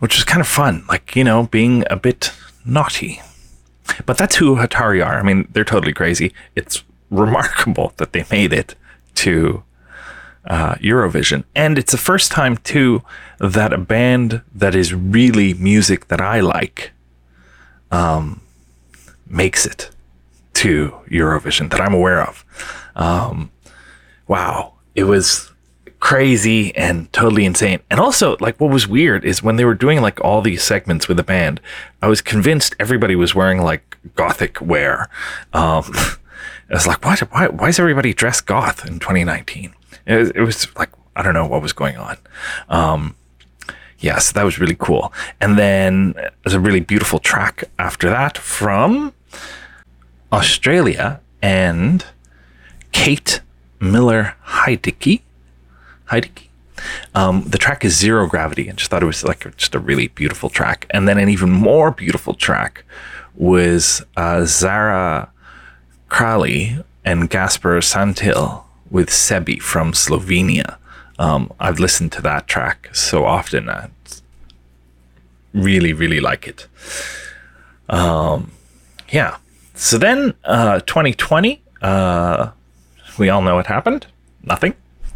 which 0.00 0.16
was 0.16 0.24
kind 0.24 0.40
of 0.40 0.48
fun, 0.48 0.84
like, 0.88 1.14
you 1.16 1.24
know, 1.24 1.44
being 1.46 1.84
a 1.88 1.96
bit 1.96 2.32
naughty. 2.64 3.22
But 4.04 4.18
that's 4.18 4.36
who 4.36 4.56
Hatari 4.56 5.04
are. 5.04 5.18
I 5.18 5.22
mean, 5.22 5.48
they're 5.52 5.64
totally 5.64 5.92
crazy. 5.92 6.32
It's 6.54 6.82
remarkable 7.10 7.92
that 7.96 8.12
they 8.12 8.24
made 8.30 8.52
it 8.52 8.74
to 9.16 9.62
uh, 10.46 10.74
Eurovision. 10.76 11.44
And 11.54 11.78
it's 11.78 11.92
the 11.92 11.98
first 11.98 12.30
time, 12.30 12.56
too, 12.58 13.02
that 13.38 13.72
a 13.72 13.78
band 13.78 14.42
that 14.54 14.74
is 14.74 14.94
really 14.94 15.54
music 15.54 16.08
that 16.08 16.20
I 16.20 16.40
like 16.40 16.92
um, 17.90 18.40
makes 19.26 19.66
it 19.66 19.90
to 20.54 20.94
Eurovision 21.08 21.70
that 21.70 21.80
I'm 21.80 21.94
aware 21.94 22.22
of. 22.22 22.44
Um, 22.94 23.50
wow. 24.26 24.74
It 24.94 25.04
was 25.04 25.52
crazy 26.00 26.74
and 26.76 27.12
totally 27.12 27.44
insane. 27.44 27.80
And 27.90 28.00
also, 28.00 28.36
like, 28.40 28.60
what 28.60 28.70
was 28.70 28.86
weird 28.86 29.24
is 29.24 29.42
when 29.42 29.56
they 29.56 29.64
were 29.64 29.74
doing 29.74 30.00
like 30.00 30.20
all 30.20 30.40
these 30.40 30.62
segments 30.62 31.08
with 31.08 31.16
the 31.16 31.22
band, 31.22 31.60
I 32.00 32.08
was 32.08 32.20
convinced 32.20 32.74
everybody 32.78 33.16
was 33.16 33.34
wearing 33.34 33.62
like 33.62 33.98
gothic 34.14 34.60
wear. 34.60 35.08
Um, 35.52 35.84
I 36.68 36.74
was 36.74 36.86
like, 36.86 37.04
why, 37.04 37.16
why, 37.30 37.48
why 37.48 37.68
is 37.68 37.78
everybody 37.78 38.12
dressed 38.12 38.46
goth 38.46 38.86
in 38.86 38.98
2019? 38.98 39.74
It 40.06 40.16
was, 40.16 40.30
it 40.30 40.40
was 40.40 40.76
like, 40.76 40.90
I 41.14 41.22
don't 41.22 41.34
know 41.34 41.46
what 41.46 41.62
was 41.62 41.72
going 41.72 41.96
on. 41.96 42.16
Um, 42.68 43.16
yeah, 43.98 44.18
so 44.18 44.32
that 44.34 44.44
was 44.44 44.58
really 44.58 44.76
cool. 44.78 45.12
And 45.40 45.58
then 45.58 46.12
there's 46.44 46.54
a 46.54 46.60
really 46.60 46.80
beautiful 46.80 47.18
track 47.18 47.64
after 47.78 48.08
that 48.10 48.36
from 48.38 49.12
Australia 50.32 51.20
and 51.42 52.04
Kate 52.92 53.40
Miller 53.80 54.36
Heidicke. 54.44 55.22
Heidke. 56.10 56.42
Um, 57.14 57.42
the 57.42 57.58
track 57.58 57.84
is 57.84 57.96
Zero 57.96 58.26
Gravity, 58.26 58.68
and 58.68 58.78
just 58.78 58.90
thought 58.90 59.02
it 59.02 59.06
was 59.06 59.24
like 59.24 59.56
just 59.56 59.74
a 59.74 59.78
really 59.78 60.08
beautiful 60.08 60.50
track. 60.50 60.86
And 60.90 61.08
then 61.08 61.18
an 61.18 61.28
even 61.28 61.50
more 61.50 61.90
beautiful 61.90 62.34
track 62.34 62.84
was 63.34 64.04
uh, 64.16 64.44
Zala 64.44 65.30
Kralj 66.10 66.84
and 67.04 67.30
Gašper 67.30 67.78
Šantl 67.80 68.65
with 68.90 69.08
Sebi 69.10 69.60
from 69.60 69.92
Slovenia. 69.92 70.76
Um, 71.18 71.52
I've 71.58 71.78
listened 71.78 72.12
to 72.12 72.22
that 72.22 72.46
track 72.46 72.90
so 72.92 73.24
often. 73.24 73.68
I 73.68 73.88
really, 75.52 75.92
really 75.92 76.20
like 76.20 76.46
it. 76.46 76.66
Um, 77.88 78.52
yeah. 79.08 79.36
So 79.74 79.98
then, 79.98 80.34
uh, 80.44 80.80
2020, 80.80 81.62
uh, 81.82 82.50
we 83.18 83.28
all 83.28 83.42
know 83.42 83.56
what 83.56 83.66
happened. 83.66 84.06
Nothing. 84.42 84.74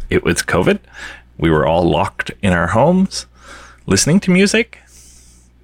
It 0.09 0.23
was 0.23 0.41
COVID. 0.41 0.79
We 1.37 1.49
were 1.49 1.65
all 1.65 1.83
locked 1.83 2.31
in 2.41 2.53
our 2.53 2.67
homes 2.67 3.25
listening 3.85 4.19
to 4.21 4.31
music, 4.31 4.79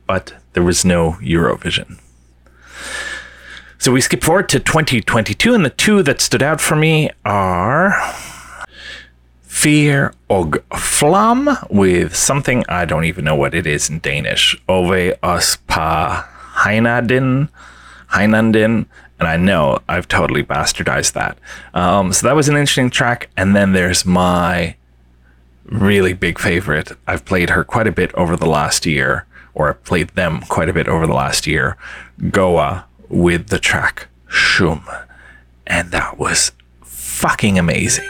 but 0.05 0.33
there 0.53 0.63
was 0.63 0.83
no 0.83 1.13
Eurovision. 1.21 1.99
So 3.79 3.91
we 3.91 4.01
skip 4.01 4.23
forward 4.23 4.49
to 4.49 4.59
2022, 4.59 5.53
and 5.53 5.63
the 5.63 5.69
two 5.69 6.01
that 6.03 6.19
stood 6.19 6.41
out 6.41 6.59
for 6.59 6.75
me 6.75 7.11
are 7.23 7.91
Fyr 9.47 10.13
og 10.29 10.63
Flamme 10.71 11.57
with 11.69 12.15
something 12.15 12.63
I 12.67 12.85
don't 12.85 13.05
even 13.05 13.23
know 13.23 13.35
what 13.35 13.53
it 13.53 13.67
is 13.67 13.89
in 13.89 13.99
Danish. 13.99 14.59
Ove 14.67 15.13
os 15.21 15.57
pa 15.67 16.27
Heinadin, 16.55 17.49
Heinandin, 18.11 18.87
and 19.19 19.27
I 19.27 19.37
know 19.37 19.79
I've 19.87 20.07
totally 20.07 20.43
bastardized 20.43 21.13
that. 21.13 21.37
Um, 21.73 22.13
so 22.13 22.27
that 22.27 22.35
was 22.35 22.49
an 22.49 22.55
interesting 22.55 22.89
track. 22.89 23.29
And 23.37 23.55
then 23.55 23.73
there's 23.73 24.05
my 24.05 24.75
really 25.65 26.13
big 26.13 26.39
favorite. 26.39 26.91
I've 27.07 27.25
played 27.25 27.51
her 27.51 27.63
quite 27.63 27.87
a 27.87 27.91
bit 27.91 28.13
over 28.15 28.35
the 28.35 28.49
last 28.49 28.85
year, 28.85 29.25
or 29.53 29.69
I've 29.69 29.83
played 29.83 30.09
them 30.09 30.41
quite 30.41 30.69
a 30.69 30.73
bit 30.73 30.87
over 30.87 31.05
the 31.05 31.13
last 31.13 31.45
year. 31.45 31.77
Go_A 32.19 32.83
with 33.09 33.47
the 33.47 33.59
track 33.59 34.07
Shum. 34.27 34.87
And 35.65 35.91
that 35.91 36.17
was 36.17 36.51
fucking 36.83 37.57
amazing. 37.57 38.09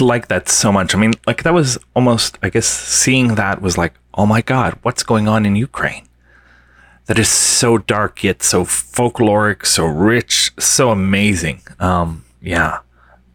Like 0.00 0.28
that 0.28 0.48
so 0.48 0.72
much. 0.72 0.94
I 0.94 0.98
mean, 0.98 1.14
like 1.26 1.42
that 1.42 1.54
was 1.54 1.78
almost 1.94 2.38
I 2.42 2.50
guess 2.50 2.66
seeing 2.66 3.34
that 3.34 3.60
was 3.60 3.76
like, 3.76 3.94
oh 4.14 4.26
my 4.26 4.42
god, 4.42 4.78
what's 4.82 5.02
going 5.02 5.28
on 5.28 5.46
in 5.46 5.56
Ukraine? 5.56 6.06
That 7.06 7.18
is 7.18 7.28
so 7.28 7.78
dark 7.78 8.22
yet 8.22 8.42
so 8.42 8.64
folkloric, 8.64 9.66
so 9.66 9.84
rich, 9.84 10.52
so 10.58 10.90
amazing. 10.90 11.60
Um, 11.78 12.24
yeah, 12.40 12.78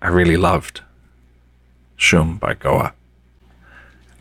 I 0.01 0.07
really 0.07 0.37
loved 0.37 0.81
Shum 1.97 2.37
by 2.37 2.53
Go_A. 2.55 2.93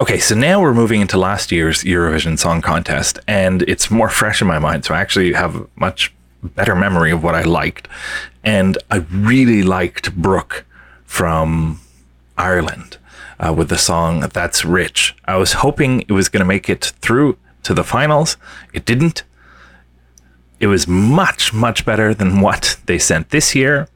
Okay, 0.01 0.18
so 0.18 0.34
now 0.34 0.61
we're 0.61 0.74
moving 0.74 1.01
into 1.01 1.16
last 1.16 1.53
year's 1.53 1.84
Eurovision 1.84 2.36
Song 2.38 2.61
Contest, 2.61 3.20
and 3.28 3.62
it's 3.62 3.90
more 3.90 4.09
fresh 4.20 4.42
in 4.42 4.49
my 4.49 4.59
mind. 4.59 4.84
So 4.84 4.92
I 4.92 5.01
actually 5.01 5.32
have 5.34 5.66
much 5.76 6.12
better 6.45 6.74
memory 6.74 7.11
of 7.11 7.22
what 7.22 7.34
I 7.34 7.42
liked. 7.42 7.88
And 8.42 8.76
I 8.90 8.97
really 9.11 9.62
liked 9.62 10.14
Brooke 10.14 10.64
from 11.05 11.80
Ireland 12.37 12.99
uh, 13.39 13.53
with 13.53 13.68
the 13.68 13.78
song 13.78 14.20
That's 14.20 14.64
Rich. 14.64 15.16
I 15.24 15.37
was 15.37 15.55
hoping 15.55 16.01
it 16.03 16.12
was 16.12 16.28
going 16.28 16.41
to 16.41 16.47
make 16.47 16.68
it 16.68 16.93
through 17.01 17.39
to 17.62 17.74
the 17.74 17.85
finals. 17.85 18.37
It 18.72 18.85
didn't. 18.85 19.24
It 20.61 20.68
was 20.68 20.87
much, 20.87 21.53
much 21.53 21.85
better 21.85 22.14
than 22.14 22.41
what 22.41 22.78
they 22.87 22.99
sent 22.99 23.30
this 23.30 23.55
year, 23.55 23.89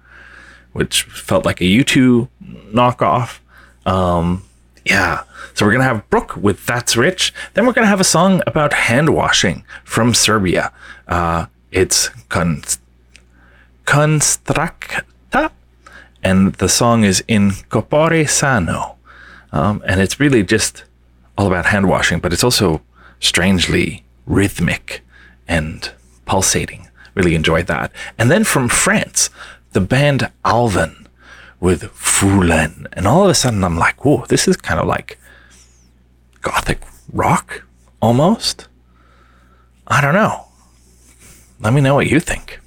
which 0.72 1.02
felt 1.04 1.44
like 1.44 1.60
a 1.60 1.64
U2 1.64 2.28
knockoff. 2.72 3.38
Um, 3.86 4.44
yeah. 4.84 5.22
So 5.54 5.64
we're 5.64 5.72
going 5.72 5.80
to 5.80 5.88
have 5.88 6.08
Brooke 6.10 6.36
with 6.36 6.66
That's 6.66 6.96
Rich. 6.96 7.32
Then 7.54 7.66
we're 7.66 7.72
going 7.72 7.84
to 7.84 7.90
have 7.90 8.00
a 8.00 8.04
song 8.04 8.42
about 8.46 8.72
hand 8.72 9.14
washing 9.14 9.64
from 9.84 10.14
Serbia. 10.14 10.72
Uh, 11.06 11.46
it's 11.70 12.08
Kon- 12.28 12.62
Konstrakta, 13.84 15.02
and 16.22 16.54
the 16.54 16.68
song 16.68 17.04
is 17.04 17.22
in 17.28 17.50
Corpore 17.70 18.28
Sano. 18.28 18.96
Um, 19.52 19.82
and 19.86 20.00
it's 20.00 20.20
really 20.20 20.42
just 20.42 20.84
all 21.36 21.46
about 21.46 21.66
hand 21.66 21.88
washing, 21.88 22.18
but 22.18 22.32
it's 22.32 22.44
also 22.44 22.82
strangely 23.20 24.04
rhythmic 24.26 25.02
and 25.46 25.90
pulsating. 26.26 26.88
Really 27.14 27.34
enjoyed 27.34 27.66
that. 27.66 27.92
And 28.18 28.30
then 28.30 28.44
from 28.44 28.68
France, 28.68 29.30
the 29.72 29.80
band 29.80 30.30
Alvan 30.44 31.08
with 31.60 31.90
Fulenn. 31.92 32.86
And 32.92 33.06
all 33.06 33.24
of 33.24 33.30
a 33.30 33.34
sudden, 33.34 33.64
I'm 33.64 33.78
like, 33.78 34.04
whoa, 34.04 34.24
this 34.26 34.46
is 34.46 34.56
kind 34.56 34.80
of 34.80 34.86
like 34.86 35.18
gothic 36.42 36.80
rock 37.12 37.64
almost. 38.00 38.68
I 39.86 40.00
don't 40.00 40.14
know. 40.14 40.46
Let 41.60 41.72
me 41.72 41.80
know 41.80 41.94
what 41.94 42.06
you 42.06 42.20
think. 42.20 42.60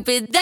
Stupid, 0.00 0.32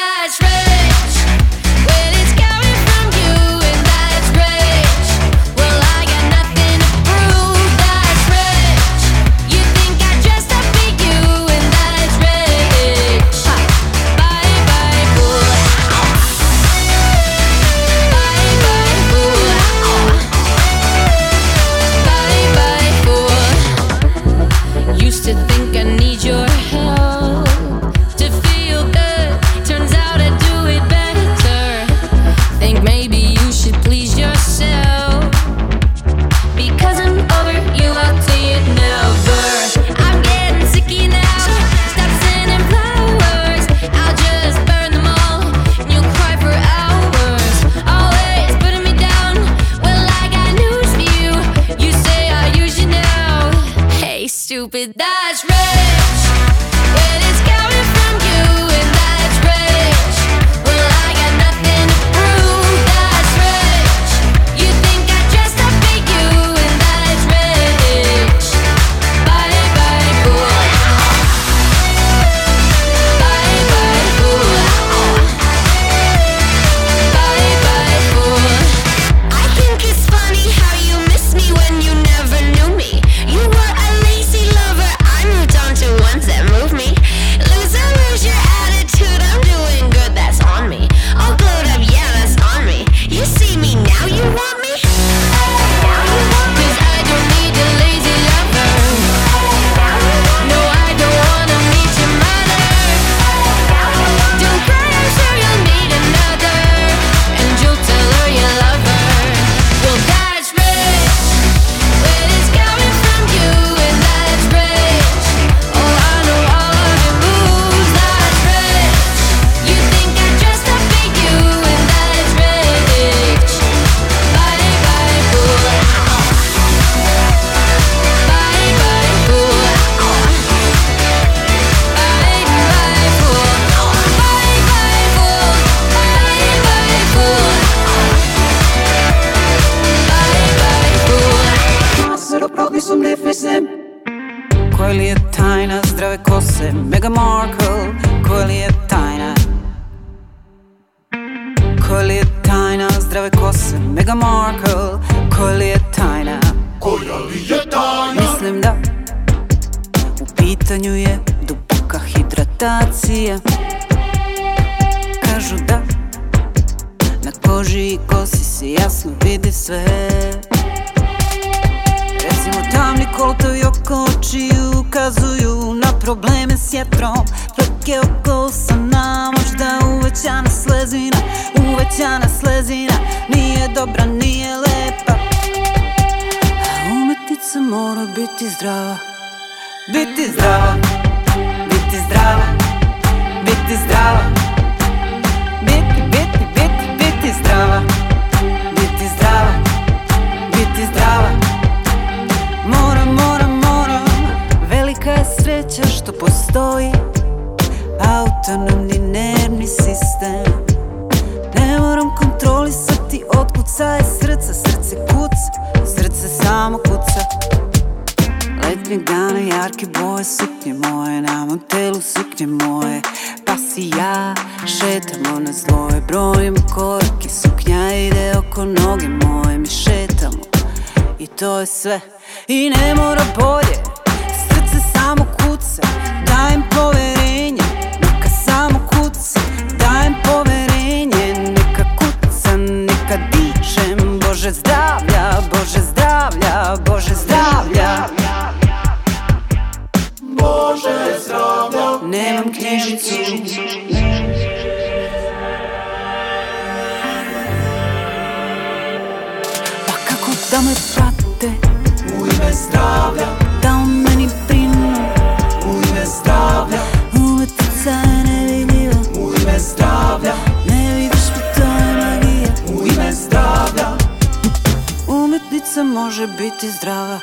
здраво, 276.81 277.21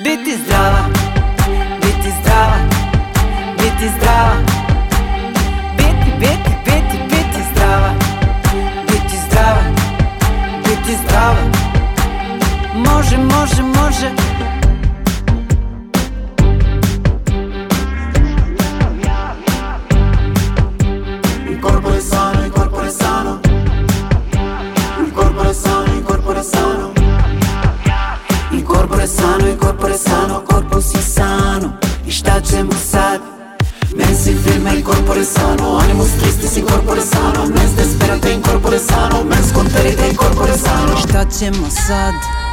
бити 0.00 0.36
здраво, 0.36 0.78
бити 1.80 2.14
здраво, 2.20 2.56
бити 3.58 3.88
здраво, 3.96 4.34
бити, 5.76 6.10
бити, 6.18 6.56
бити, 6.64 6.98
бити 7.10 7.44
здраво, 7.52 7.94
бити 8.86 9.16
здраво, 9.26 9.60
бити 10.64 10.98
здраво, 11.04 11.38
може, 12.74 13.18
може, 13.18 13.62
може. 13.62 14.10
me 34.66 34.78
incorpore 34.78 35.24
sano. 35.24 35.78
Animos 35.78 36.08
tristes 36.18 36.56
incorpore 36.56 37.00
sano. 37.00 37.46
Mens 37.46 37.72
desperate 37.76 38.32
incorpore 38.32 38.78
sano. 38.78 39.24
Mens 39.24 39.52
conterite 39.52 40.08
incorpore 40.10 40.52
sano. 40.58 40.96
Šta 40.96 41.24
ćemo 41.38 41.70
sad? 41.70 42.45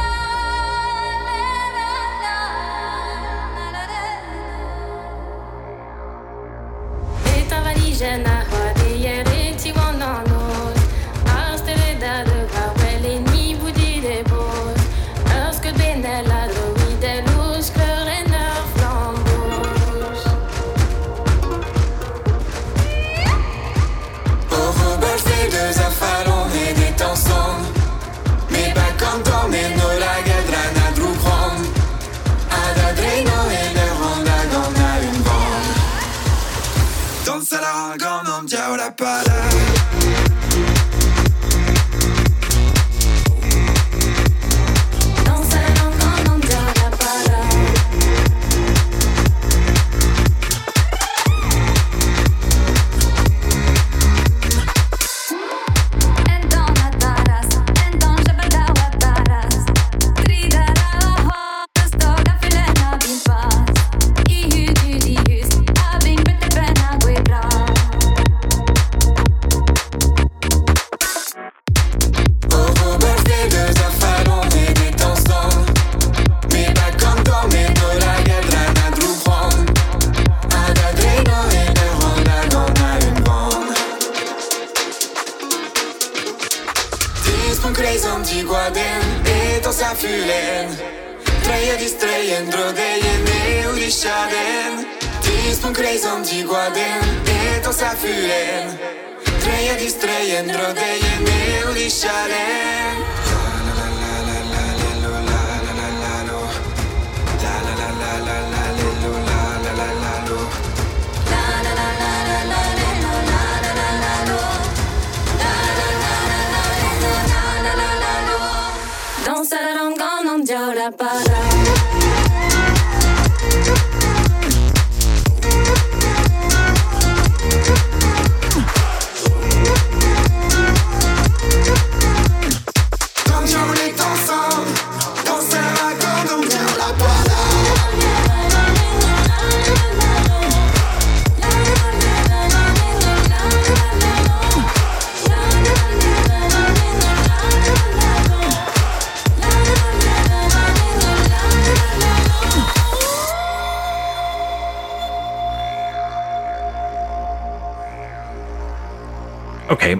la 38.84 38.94
palabra. 38.94 39.63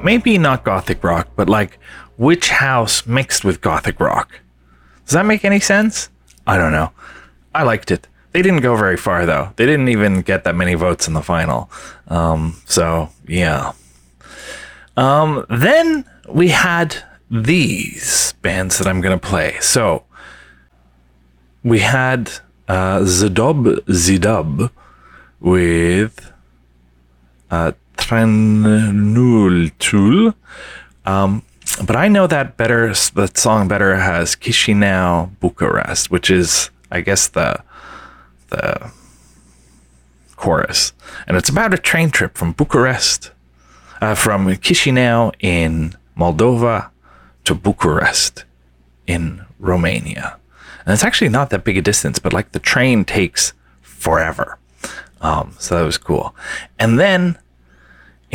Maybe 0.04 0.38
not 0.38 0.64
gothic 0.64 1.02
rock, 1.02 1.28
but 1.34 1.48
like 1.48 1.78
witch 2.16 2.50
house 2.50 3.06
mixed 3.06 3.44
with 3.44 3.60
gothic 3.60 3.98
rock. 3.98 4.40
Does 5.04 5.14
that 5.14 5.26
make 5.26 5.44
any 5.44 5.60
sense? 5.60 6.10
I 6.46 6.56
don't 6.56 6.72
know. 6.72 6.92
I 7.54 7.62
liked 7.62 7.90
it. 7.90 8.06
They 8.32 8.42
didn't 8.42 8.60
go 8.60 8.76
very 8.76 8.96
far 8.96 9.26
though. 9.26 9.52
They 9.56 9.66
didn't 9.66 9.88
even 9.88 10.20
get 10.22 10.44
that 10.44 10.54
many 10.54 10.74
votes 10.74 11.08
in 11.08 11.14
the 11.14 11.22
final. 11.22 11.70
Um, 12.08 12.60
so 12.66 13.10
yeah. 13.26 13.72
Um, 14.96 15.46
then 15.48 16.04
we 16.28 16.48
had 16.48 16.96
these 17.30 18.34
bands 18.42 18.78
that 18.78 18.86
I'm 18.86 19.00
gonna 19.00 19.18
play. 19.18 19.56
So 19.60 20.04
we 21.62 21.78
had 21.80 22.30
uh, 22.68 23.00
Zidub 23.00 24.70
with 25.40 26.32
uh, 27.50 27.72
Um, 31.06 31.42
but 31.84 31.96
I 31.96 32.08
know 32.08 32.26
that 32.26 32.56
better. 32.56 32.88
That 33.14 33.36
song 33.36 33.68
better 33.68 33.96
has 33.96 34.36
Chisinau 34.36 35.30
Bucharest, 35.40 36.10
which 36.10 36.30
is, 36.30 36.70
I 36.90 37.00
guess, 37.00 37.26
the 37.28 37.62
the 38.50 38.92
chorus, 40.36 40.92
and 41.26 41.36
it's 41.36 41.48
about 41.48 41.74
a 41.74 41.78
train 41.78 42.10
trip 42.10 42.36
from 42.36 42.52
Bucharest, 42.52 43.32
uh, 44.00 44.14
from 44.14 44.46
Chisinau 44.46 45.32
in 45.40 45.94
Moldova 46.16 46.90
to 47.44 47.54
Bucharest 47.54 48.44
in 49.06 49.44
Romania, 49.58 50.36
and 50.84 50.92
it's 50.92 51.04
actually 51.04 51.30
not 51.30 51.50
that 51.50 51.64
big 51.64 51.78
a 51.78 51.82
distance, 51.82 52.18
but 52.18 52.32
like 52.32 52.52
the 52.52 52.58
train 52.60 53.04
takes 53.04 53.52
forever. 53.82 54.58
Um, 55.20 55.56
so 55.58 55.78
that 55.78 55.84
was 55.84 55.98
cool, 55.98 56.36
and 56.78 57.00
then 57.00 57.38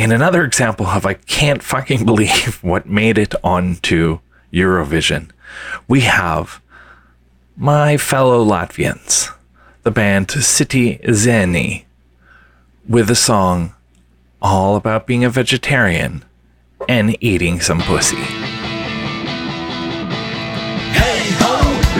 in 0.00 0.12
another 0.12 0.44
example 0.44 0.86
of 0.86 1.04
I 1.04 1.14
can't 1.14 1.62
fucking 1.62 2.04
believe 2.10 2.62
what 2.62 2.86
made 2.86 3.18
it 3.18 3.34
onto 3.44 4.20
Eurovision, 4.52 5.30
we 5.86 6.00
have 6.00 6.60
my 7.56 7.96
fellow 7.96 8.44
Latvians, 8.44 9.30
the 9.82 9.90
band 9.90 10.28
Citi 10.28 11.02
Zēni, 11.04 11.84
with 12.88 13.10
a 13.10 13.14
song 13.14 13.74
all 14.40 14.76
about 14.76 15.06
being 15.06 15.24
a 15.24 15.30
vegetarian 15.30 16.24
and 16.88 17.16
eating 17.22 17.60
some 17.60 17.80
pussy. 17.80 18.24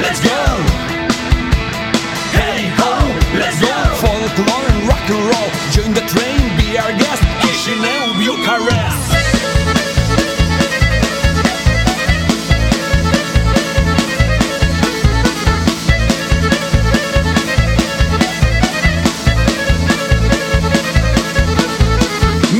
Let's 0.00 0.24
go. 0.24 0.40
Let's 3.34 3.60
go. 3.60 3.70
Folklore 4.00 4.66
and 4.70 4.88
rock 4.88 5.10
and 5.10 5.22
roll. 5.30 5.50
Join 5.72 5.92
the 5.94 6.00
train, 6.08 6.29
guest. 7.70 7.80
Chisinau, 7.80 8.14
Bucharest. 8.18 9.08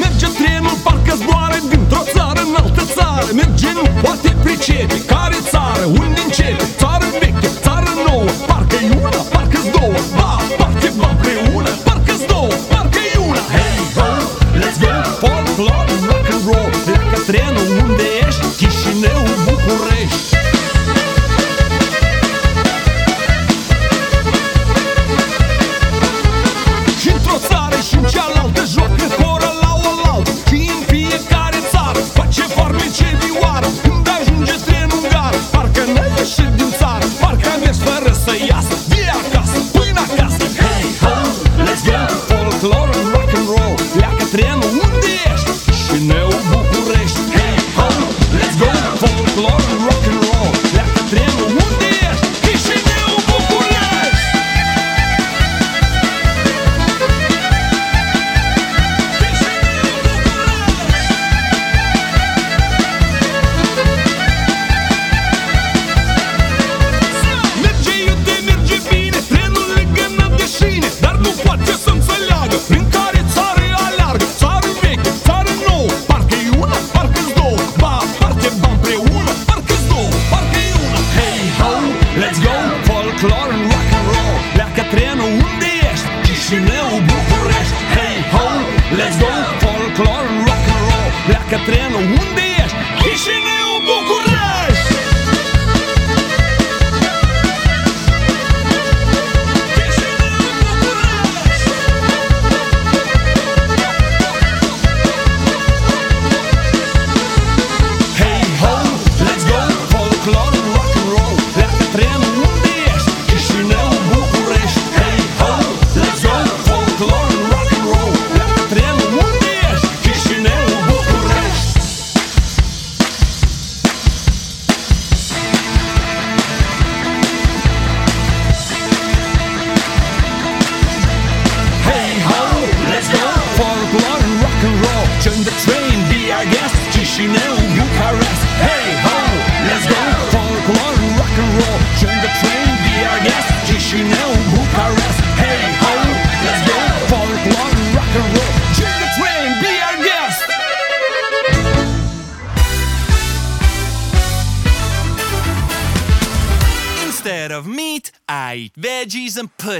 Merge 0.00 0.26
trenul, 0.26 0.76
parcă 0.82 1.14
zboară 1.16 1.58
dintr-o 1.70 2.02
țară 2.14 2.40
în 2.40 2.54
altă 2.62 2.82
țară. 2.94 3.26
Merge, 3.34 3.72
nu 3.72 3.82
poate 4.02 4.36
pricepe 4.42 5.04
Care 5.06 5.36
țară, 5.50 5.84
unde 5.84 6.20
începe? 6.26 6.64
Țară 6.78 7.06
veche, 7.20 7.48
țară 7.62 7.90
nouă. 8.06 8.24
Parcă-i 8.46 8.90
una, 9.02 9.22
parcă-s 9.32 9.66
două. 9.78 9.98
Ba, 10.16 10.30
parte, 10.58 10.92
ba, 10.98 11.08
împreună 11.10 11.70
Parcă-s 11.84 12.22
două, 12.32 12.52
parcă-i 12.70 13.16
una. 13.28 13.44
Hey 13.54 13.78
ho, 13.96 14.08
let's 14.60 14.78
go 14.78 14.92
Folklore, 15.22 15.86
rock 16.08 16.26
and 16.34 16.44
roll. 16.48 16.70
Pleacă 16.84 17.18
trenul 17.26 17.68
unde 17.82 18.06
ești? 18.26 18.46
Chișinău, 18.58 19.22
București. 19.46 20.28
Și 27.00 27.08
într-o 27.16 27.38
țară 27.48 27.78
și 27.88 27.94
în 28.00 28.04
cealaltă 28.12 28.62
joacă 28.74 29.06
hora 29.18 29.52
la 29.62 29.72
oaltă 29.84 30.30
Și 30.48 30.58
în 30.76 30.82
fiecare 30.92 31.58
țară 31.72 32.00
face 32.18 32.42
farmece 32.56 33.08
vioară. 33.20 33.68
Când 33.82 34.06
ajunge 34.18 34.56
trenul 34.66 34.98
în 35.02 35.08
gară 35.14 35.38
Parcă 35.54 35.82
n-ai 35.94 36.10
ieșit 36.18 36.52
din 36.58 36.70
țară 36.80 37.06
Parcă 37.20 37.48
a 37.54 37.56
mers 37.64 37.78
fără 37.88 38.09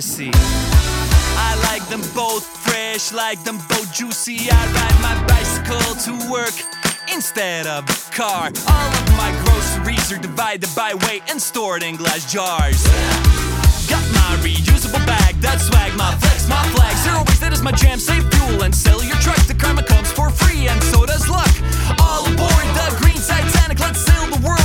pussy. 0.00 0.30
I 0.32 1.52
like 1.68 1.86
them 1.90 2.00
both 2.14 2.46
fresh, 2.46 3.12
like 3.12 3.44
them 3.44 3.58
both 3.68 3.92
juicy. 3.92 4.48
I 4.50 4.62
ride 4.72 4.98
my 5.04 5.14
bicycle 5.28 5.92
to 6.06 6.12
work 6.32 6.56
instead 7.12 7.66
of 7.66 7.84
a 7.84 7.96
car. 8.16 8.48
All 8.48 8.90
of 9.00 9.08
my 9.20 9.30
groceries 9.44 10.10
are 10.10 10.16
divided 10.16 10.70
by 10.74 10.94
weight 11.04 11.22
and 11.28 11.38
stored 11.40 11.82
in 11.82 11.96
glass 11.96 12.24
jars. 12.32 12.80
Got 13.92 14.04
my 14.16 14.32
reusable 14.40 15.04
bag, 15.04 15.34
that 15.44 15.60
swag, 15.60 15.92
my 15.98 16.14
flex, 16.16 16.48
my 16.48 16.64
flag. 16.72 16.96
Zero 17.04 17.18
waste, 17.28 17.42
that 17.42 17.52
is 17.52 17.60
my 17.60 17.72
jam. 17.72 17.98
Save 17.98 18.24
fuel 18.32 18.62
and 18.62 18.74
sell 18.74 19.04
your 19.04 19.16
truck. 19.16 19.42
The 19.52 19.54
karma 19.54 19.82
comes 19.82 20.10
for 20.10 20.30
free, 20.30 20.66
and 20.66 20.82
so 20.84 21.04
does 21.04 21.28
luck. 21.28 21.52
All 22.00 22.24
aboard 22.24 22.66
the 22.72 22.88
green 23.00 23.20
Titanic, 23.20 23.78
let's 23.80 24.00
sail 24.00 24.24
the 24.32 24.40
world 24.46 24.59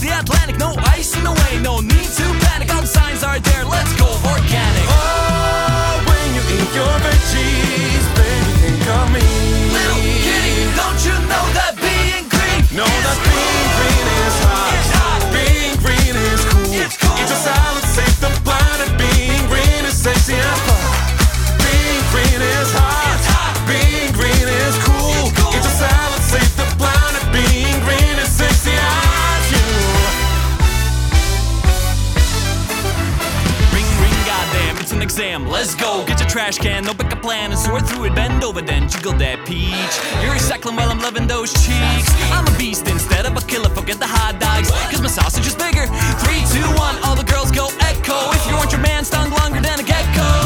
the 0.00 0.18
Atlantic. 0.18 0.58
No 0.58 0.74
ice 0.86 1.14
in 1.16 1.24
the 1.24 1.32
way, 1.32 1.60
no 1.62 1.80
need 1.80 2.08
to 2.18 2.26
panic. 2.46 2.74
All 2.74 2.80
the 2.80 2.86
signs 2.86 3.22
are 3.22 3.38
there, 3.38 3.64
let's 3.64 3.92
go 3.96 4.06
organic. 4.06 4.89
Trash 36.50 36.64
can. 36.64 36.84
No 36.84 36.94
pick 36.94 37.12
a 37.12 37.16
plan 37.16 37.50
and 37.50 37.58
sort 37.58 37.86
through 37.88 38.04
it. 38.06 38.14
Bend 38.14 38.42
over, 38.42 38.60
then 38.60 38.88
jiggle 38.88 39.12
that 39.14 39.46
peach. 39.46 39.94
You're 40.22 40.34
recycling 40.34 40.76
while 40.76 40.90
I'm 40.90 41.00
loving 41.00 41.26
those 41.26 41.52
cheeks. 41.52 42.10
I'm 42.32 42.46
a 42.46 42.58
beast 42.58 42.88
instead 42.88 43.26
of 43.26 43.36
a 43.36 43.40
killer. 43.46 43.70
Forget 43.70 43.98
the 43.98 44.06
hot 44.06 44.38
dogs, 44.40 44.70
cause 44.90 45.00
my 45.00 45.08
sausage 45.08 45.46
is 45.46 45.54
bigger. 45.54 45.86
Three, 46.24 46.42
two, 46.54 46.66
one, 46.78 46.96
all 47.04 47.16
the 47.16 47.24
girls 47.24 47.50
go 47.50 47.68
echo. 47.80 48.18
If 48.32 48.46
you 48.46 48.54
want 48.54 48.72
your 48.72 48.80
man 48.80 49.04
stung 49.04 49.30
longer 49.30 49.60
than 49.60 49.80
a 49.80 49.82
gecko. 49.82 50.39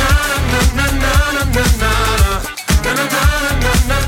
na, 3.87 4.06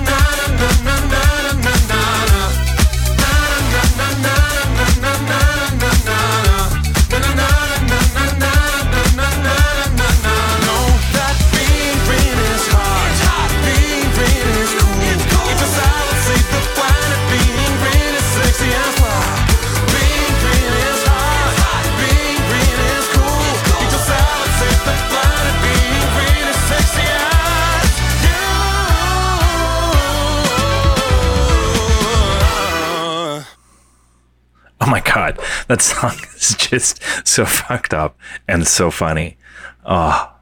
that 35.70 35.82
song 35.82 36.18
is 36.36 36.56
just 36.58 37.02
so 37.26 37.46
fucked 37.46 37.94
up 37.94 38.18
and 38.48 38.68
so 38.68 38.92
funny. 38.92 39.38
Oh, 39.86 40.34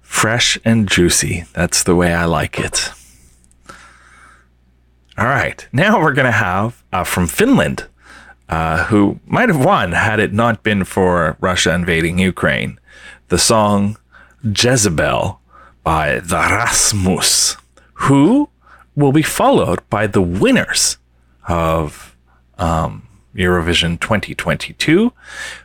fresh 0.00 0.58
and 0.64 0.88
juicy. 0.88 1.44
That's 1.52 1.82
the 1.82 1.94
way 1.94 2.14
I 2.14 2.24
like 2.24 2.58
it. 2.58 2.90
All 5.18 5.26
right, 5.26 5.66
now 5.72 6.00
we're 6.00 6.12
gonna 6.12 6.30
have 6.30 6.84
uh, 6.92 7.02
from 7.04 7.26
Finland, 7.26 7.86
uh, 8.48 8.84
who 8.84 9.18
might 9.26 9.48
have 9.48 9.64
won 9.64 9.92
had 9.92 10.20
it 10.20 10.32
not 10.32 10.62
been 10.62 10.84
for 10.84 11.36
Russia 11.40 11.74
invading 11.74 12.18
Ukraine, 12.18 12.78
the 13.28 13.38
song 13.38 13.96
Jezebel 14.44 15.40
by 15.82 16.20
the 16.20 16.36
Rasmus, 16.36 17.56
who 17.94 18.50
will 18.94 19.12
be 19.12 19.22
followed 19.22 19.80
by 19.88 20.06
the 20.06 20.20
winners 20.22 20.98
of 21.48 22.14
um, 22.58 23.05
Eurovision 23.36 24.00
2022, 24.00 25.12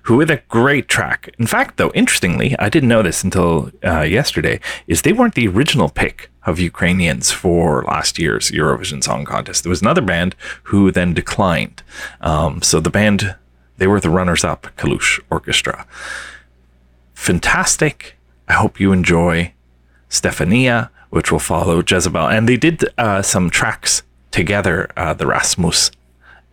who 0.03 0.15
with 0.18 0.30
a 0.30 0.41
great 0.49 0.88
track. 0.88 1.34
In 1.39 1.48
fact, 1.48 1.77
though, 1.77 1.91
interestingly, 1.93 2.56
I 2.60 2.69
didn't 2.69 2.89
know 2.89 3.02
this 3.02 3.23
until 3.23 3.72
uh, 3.84 4.02
yesterday, 4.02 4.60
is 4.88 5.02
they 5.02 5.14
weren't 5.14 5.35
the 5.35 5.48
original 5.48 5.89
pick 5.89 6.30
of 6.45 6.60
Ukrainians 6.60 7.31
for 7.31 7.84
last 7.84 8.19
year's 8.19 8.52
Eurovision 8.52 9.03
Song 9.03 9.26
Contest. 9.26 9.64
There 9.64 9.69
was 9.69 9.81
another 9.81 10.02
band 10.02 10.35
who 10.64 10.91
then 10.91 11.14
declined. 11.14 11.84
Um, 12.22 12.61
so 12.61 12.80
the 12.80 12.89
band, 12.89 13.35
they 13.77 13.88
were 13.88 13.99
the 13.99 14.10
runners-up, 14.10 14.68
Kalush 14.77 15.19
Orchestra. 15.30 15.85
Fantastic. 17.14 18.18
I 18.48 18.53
hope 18.53 18.80
you 18.80 18.91
enjoy 18.91 19.53
Stefania, 20.10 20.89
which 21.10 21.31
will 21.31 21.39
follow 21.39 21.84
Jezebel. 21.88 22.27
And 22.27 22.49
they 22.49 22.57
did 22.57 22.84
uh, 22.98 23.22
some 23.22 23.49
tracks 23.49 24.03
together, 24.31 24.91
uh, 24.98 25.14
the 25.14 25.27
Rasmus 25.27 25.91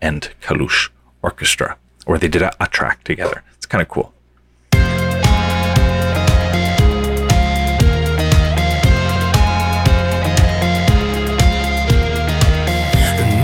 and 0.00 0.28
Kalush 0.42 0.90
Orchestra, 1.22 1.76
or 2.06 2.18
they 2.18 2.28
did 2.28 2.42
a, 2.42 2.52
a 2.62 2.66
track 2.68 3.04
together. 3.04 3.42
It's 3.56 3.66
kind 3.66 3.82
of 3.82 3.88
cool. 3.88 4.12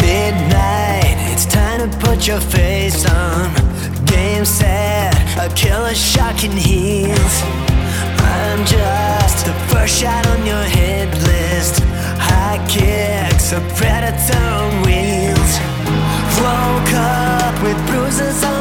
Midnight, 0.00 1.16
it's 1.32 1.46
time 1.46 1.90
to 1.90 1.98
put 1.98 2.26
your 2.26 2.40
face 2.40 3.04
on. 3.10 3.52
Game 4.06 4.44
set, 4.44 5.14
a 5.38 5.52
killer 5.54 5.94
shot 5.94 6.38
can 6.38 6.52
heals. 6.56 7.42
I'm 8.16 8.64
just 8.64 9.46
the 9.46 9.52
first 9.70 10.00
shot 10.00 10.26
on 10.28 10.46
your 10.46 10.62
hit 10.62 11.12
list. 11.22 11.82
High 12.18 12.64
kicks, 12.68 13.52
a 13.52 13.60
predator 13.76 14.38
on 14.38 14.82
wheels. 14.82 15.73
Woke 16.42 16.92
up 16.94 17.62
with 17.62 17.86
bruises 17.86 18.53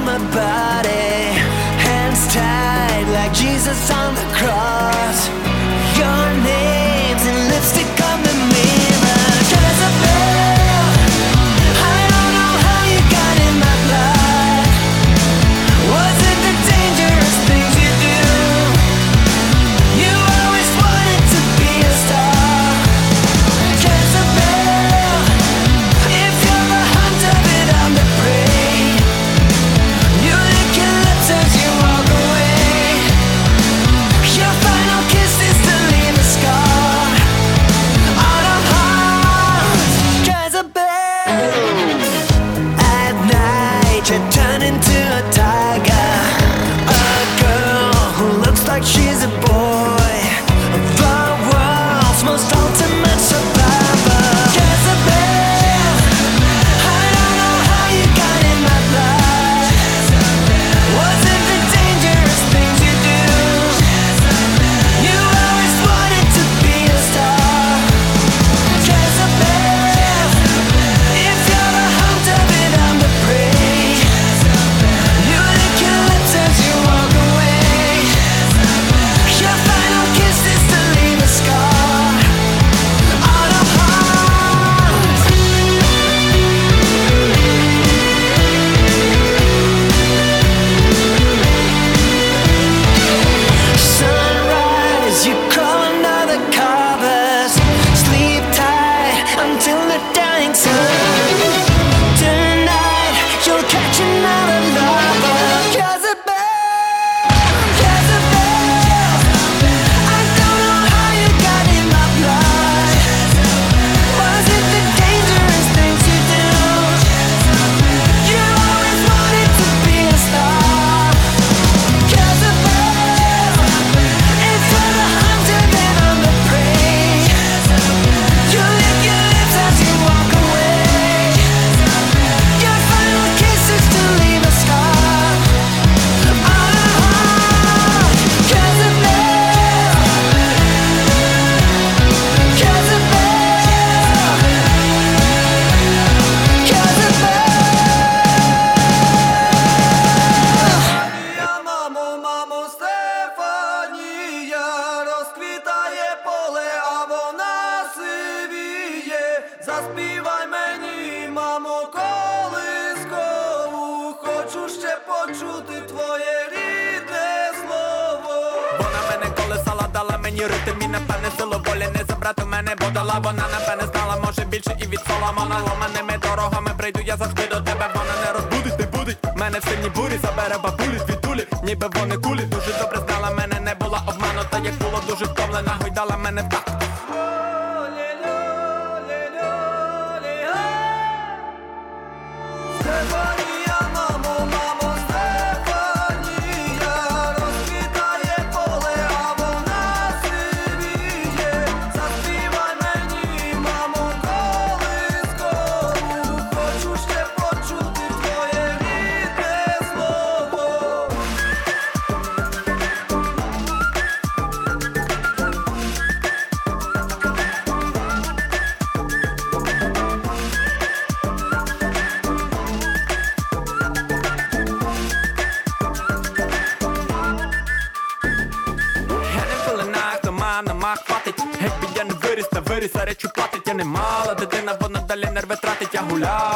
love. 236.23 236.52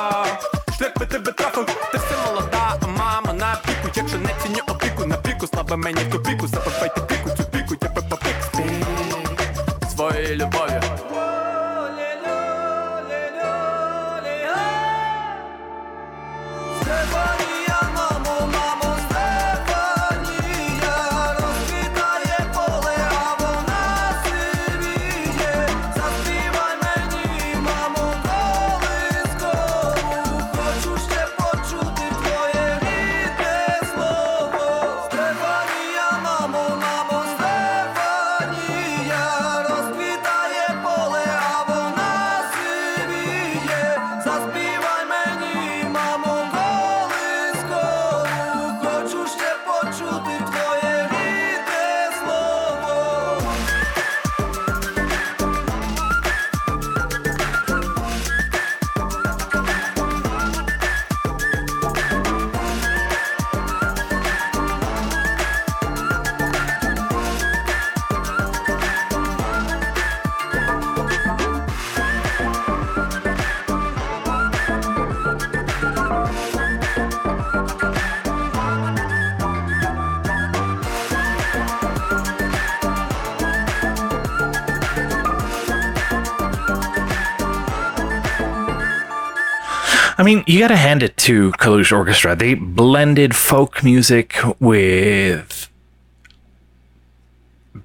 You 90.57 90.63
got 90.63 90.69
to 90.69 90.75
hand 90.75 91.03
it 91.03 91.15
to 91.17 91.51
Kalush 91.51 91.95
Orchestra. 91.95 92.35
They 92.35 92.55
blended 92.55 93.35
folk 93.35 93.83
music 93.83 94.35
with 94.59 95.69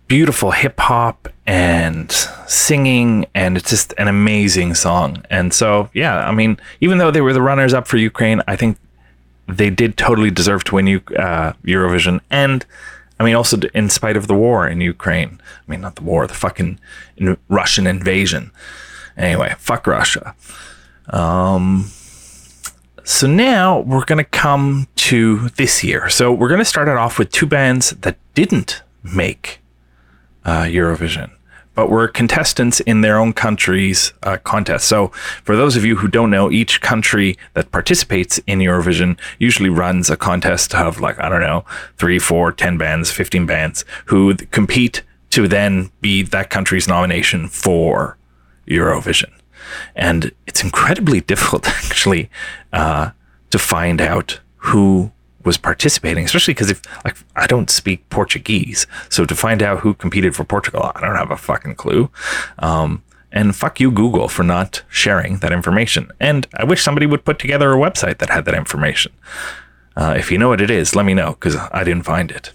beautiful 0.09 0.53
hip 0.53 0.81
hop 0.81 1.28
and 1.47 2.11
singing, 2.47 3.27
and 3.35 3.59
it's 3.59 3.69
just 3.69 3.93
an 3.99 4.09
amazing 4.09 4.74
song. 4.74 5.23
And 5.28 5.53
so, 5.53 5.90
yeah, 5.93 6.27
I 6.27 6.32
mean, 6.32 6.59
even 6.81 6.97
though 6.97 7.11
they 7.11 7.20
were 7.20 7.35
the 7.35 7.43
runners 7.43 7.74
up 7.74 7.86
for 7.86 7.99
Ukraine, 7.99 8.40
I 8.49 8.57
think 8.57 8.78
they 9.47 9.69
did 9.69 9.99
totally 9.99 10.31
deserve 10.31 10.65
to 10.65 10.77
win 10.77 10.89
uh, 10.89 11.53
Eurovision. 11.66 12.23
And 12.31 12.65
I 13.20 13.24
mean, 13.24 13.35
also 13.35 13.59
in 13.74 13.90
spite 13.90 14.16
of 14.16 14.28
the 14.28 14.35
war 14.35 14.66
in 14.66 14.81
Ukraine. 14.81 15.43
I 15.44 15.70
mean, 15.70 15.82
not 15.82 15.97
the 15.97 16.05
war, 16.05 16.27
the 16.27 16.32
fucking 16.32 16.78
Russian 17.51 17.86
invasion. 17.86 18.51
Anyway, 19.15 19.55
fuck 19.59 19.86
Russia. 19.86 20.35
Um, 21.11 21.90
so 23.04 23.26
now 23.26 23.80
we're 23.80 24.04
going 24.04 24.18
to 24.18 24.24
come 24.24 24.86
to 24.96 25.48
this 25.50 25.82
year. 25.82 26.08
So 26.08 26.32
we're 26.32 26.48
going 26.48 26.60
to 26.60 26.64
start 26.64 26.88
it 26.88 26.96
off 26.96 27.18
with 27.18 27.30
two 27.30 27.46
bands 27.46 27.90
that 27.90 28.16
didn't 28.34 28.82
make 29.02 29.60
uh, 30.44 30.62
Eurovision, 30.62 31.32
but 31.74 31.90
were 31.90 32.06
contestants 32.06 32.80
in 32.80 33.00
their 33.00 33.18
own 33.18 33.32
country's 33.32 34.12
uh, 34.22 34.36
contest. 34.38 34.86
So 34.86 35.08
for 35.42 35.56
those 35.56 35.76
of 35.76 35.84
you 35.84 35.96
who 35.96 36.06
don't 36.06 36.30
know, 36.30 36.50
each 36.50 36.80
country 36.80 37.36
that 37.54 37.72
participates 37.72 38.38
in 38.46 38.60
Eurovision 38.60 39.18
usually 39.38 39.70
runs 39.70 40.08
a 40.08 40.16
contest 40.16 40.74
of 40.74 41.00
like, 41.00 41.18
I 41.18 41.28
don't 41.28 41.40
know, 41.40 41.64
three, 41.98 42.20
four, 42.20 42.52
10 42.52 42.78
bands, 42.78 43.10
15 43.10 43.46
bands 43.46 43.84
who 44.06 44.34
compete 44.36 45.02
to 45.30 45.48
then 45.48 45.90
be 46.00 46.22
that 46.22 46.50
country's 46.50 46.86
nomination 46.86 47.48
for 47.48 48.16
Eurovision 48.68 49.32
and 49.94 50.32
it's 50.47 50.62
incredibly 50.62 51.20
difficult 51.20 51.66
actually 51.85 52.31
uh, 52.73 53.11
to 53.51 53.59
find 53.59 54.01
out 54.01 54.40
who 54.57 55.11
was 55.44 55.59
participating 55.59 56.24
especially 56.24 56.55
because 56.55 56.70
if 56.70 56.81
like 57.05 57.16
i 57.36 57.47
don't 57.47 57.70
speak 57.70 58.09
portuguese. 58.11 58.86
So 59.09 59.24
to 59.24 59.35
find 59.35 59.62
out 59.62 59.81
who 59.81 59.94
competed 59.94 60.36
for 60.36 60.44
portugal 60.44 60.93
i 60.94 61.01
don't 61.01 61.16
have 61.16 61.31
a 61.31 61.36
fucking 61.36 61.74
clue. 61.77 62.11
Um, 62.59 63.03
and 63.32 63.57
fuck 63.57 63.81
you 63.81 63.90
google 63.90 64.28
for 64.28 64.43
not 64.43 64.82
sharing 64.89 65.39
that 65.39 65.53
information. 65.53 66.11
And 66.20 66.47
i 66.55 66.65
wish 66.65 66.82
somebody 66.82 67.07
would 67.07 67.24
put 67.24 67.39
together 67.39 67.73
a 67.73 67.77
website 67.77 68.19
that 68.19 68.31
had 68.31 68.44
that 68.44 68.55
information. 68.55 69.12
Uh, 69.97 70.15
if 70.16 70.31
you 70.31 70.39
know 70.39 70.49
what 70.49 70.61
it 70.61 70.70
is 70.70 70.94
let 70.94 71.05
me 71.05 71.15
know 71.15 71.32
because 71.32 71.57
i 71.73 71.85
didn't 71.85 72.05
find 72.05 72.31
it 72.31 72.53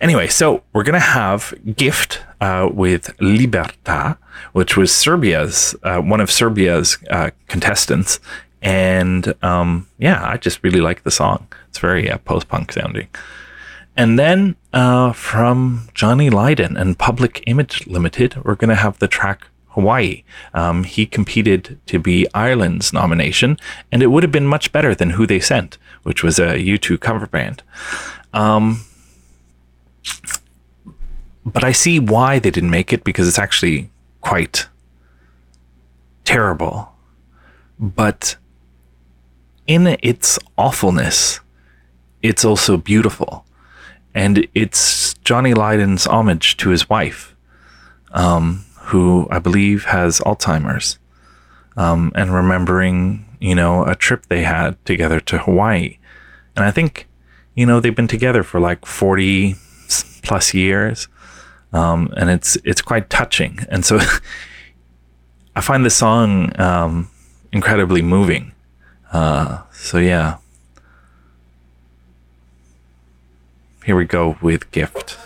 Anyway, 0.00 0.28
so 0.28 0.62
we're 0.72 0.82
going 0.82 0.94
to 0.94 1.00
have 1.00 1.54
Gift 1.76 2.22
uh, 2.40 2.68
with 2.72 3.16
Liberta, 3.18 4.16
which 4.52 4.76
was 4.76 4.94
Serbia's, 4.94 5.74
uh, 5.82 6.00
one 6.00 6.20
of 6.20 6.30
Serbia's 6.30 6.98
uh, 7.10 7.30
contestants. 7.48 8.20
And 8.62 9.34
um, 9.42 9.88
yeah, 9.98 10.22
I 10.24 10.36
just 10.36 10.62
really 10.62 10.80
like 10.80 11.02
the 11.02 11.10
song. 11.10 11.46
It's 11.68 11.78
very 11.78 12.10
uh, 12.10 12.18
post 12.18 12.48
punk 12.48 12.72
sounding. 12.72 13.08
And 13.96 14.18
then 14.18 14.56
uh, 14.72 15.12
from 15.12 15.88
Johnny 15.94 16.30
Lydon 16.30 16.76
and 16.76 16.98
Public 16.98 17.42
Image 17.46 17.86
Limited, 17.86 18.42
we're 18.44 18.54
going 18.54 18.70
to 18.70 18.74
have 18.74 18.98
the 18.98 19.08
track 19.08 19.46
Hawaii. 19.70 20.22
Um, 20.54 20.84
he 20.84 21.06
competed 21.06 21.78
to 21.86 21.98
be 21.98 22.26
Ireland's 22.34 22.92
nomination, 22.92 23.56
and 23.92 24.02
it 24.02 24.08
would 24.08 24.22
have 24.22 24.32
been 24.32 24.46
much 24.46 24.72
better 24.72 24.94
than 24.94 25.10
Who 25.10 25.26
They 25.26 25.40
Sent, 25.40 25.78
which 26.02 26.22
was 26.22 26.38
a 26.38 26.58
U2 26.58 27.00
cover 27.00 27.26
band. 27.26 27.62
Um, 28.32 28.84
but 31.52 31.64
I 31.64 31.72
see 31.72 31.98
why 31.98 32.38
they 32.38 32.50
didn't 32.50 32.70
make 32.70 32.92
it 32.92 33.04
because 33.04 33.26
it's 33.26 33.38
actually 33.38 33.90
quite 34.20 34.68
terrible. 36.24 36.92
But 37.78 38.36
in 39.66 39.96
its 40.02 40.38
awfulness, 40.58 41.40
it's 42.22 42.44
also 42.44 42.76
beautiful. 42.76 43.44
And 44.14 44.46
it's 44.54 45.14
Johnny 45.24 45.54
Lydon's 45.54 46.06
homage 46.06 46.56
to 46.58 46.70
his 46.70 46.88
wife, 46.88 47.34
um, 48.12 48.64
who 48.90 49.28
I 49.30 49.38
believe 49.38 49.84
has 49.84 50.20
Alzheimer's, 50.20 50.98
um, 51.76 52.12
and 52.14 52.34
remembering, 52.34 53.24
you 53.40 53.54
know, 53.54 53.84
a 53.84 53.94
trip 53.94 54.26
they 54.26 54.42
had 54.42 54.84
together 54.84 55.20
to 55.20 55.38
Hawaii. 55.38 55.98
And 56.56 56.64
I 56.64 56.70
think, 56.70 57.08
you 57.54 57.64
know, 57.64 57.80
they've 57.80 57.94
been 57.94 58.08
together 58.08 58.42
for 58.42 58.60
like 58.60 58.84
40 58.84 59.54
plus 60.22 60.52
years 60.52 61.08
um, 61.72 62.12
and 62.16 62.30
it's 62.30 62.56
it's 62.64 62.82
quite 62.82 63.10
touching. 63.10 63.60
And 63.68 63.84
so 63.84 63.98
I 65.56 65.60
find 65.60 65.84
the 65.84 65.90
song 65.90 66.58
um, 66.60 67.10
incredibly 67.52 68.02
moving. 68.02 68.52
Uh, 69.12 69.62
so 69.72 69.98
yeah, 69.98 70.38
here 73.84 73.96
we 73.96 74.04
go 74.04 74.38
with 74.40 74.70
gift. 74.70 75.18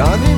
Daha 0.00 0.29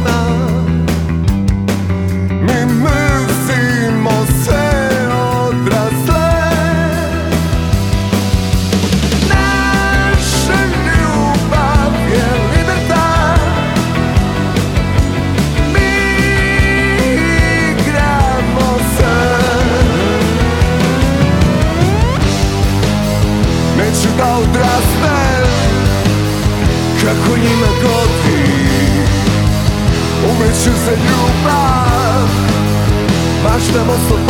estamos 33.72 34.21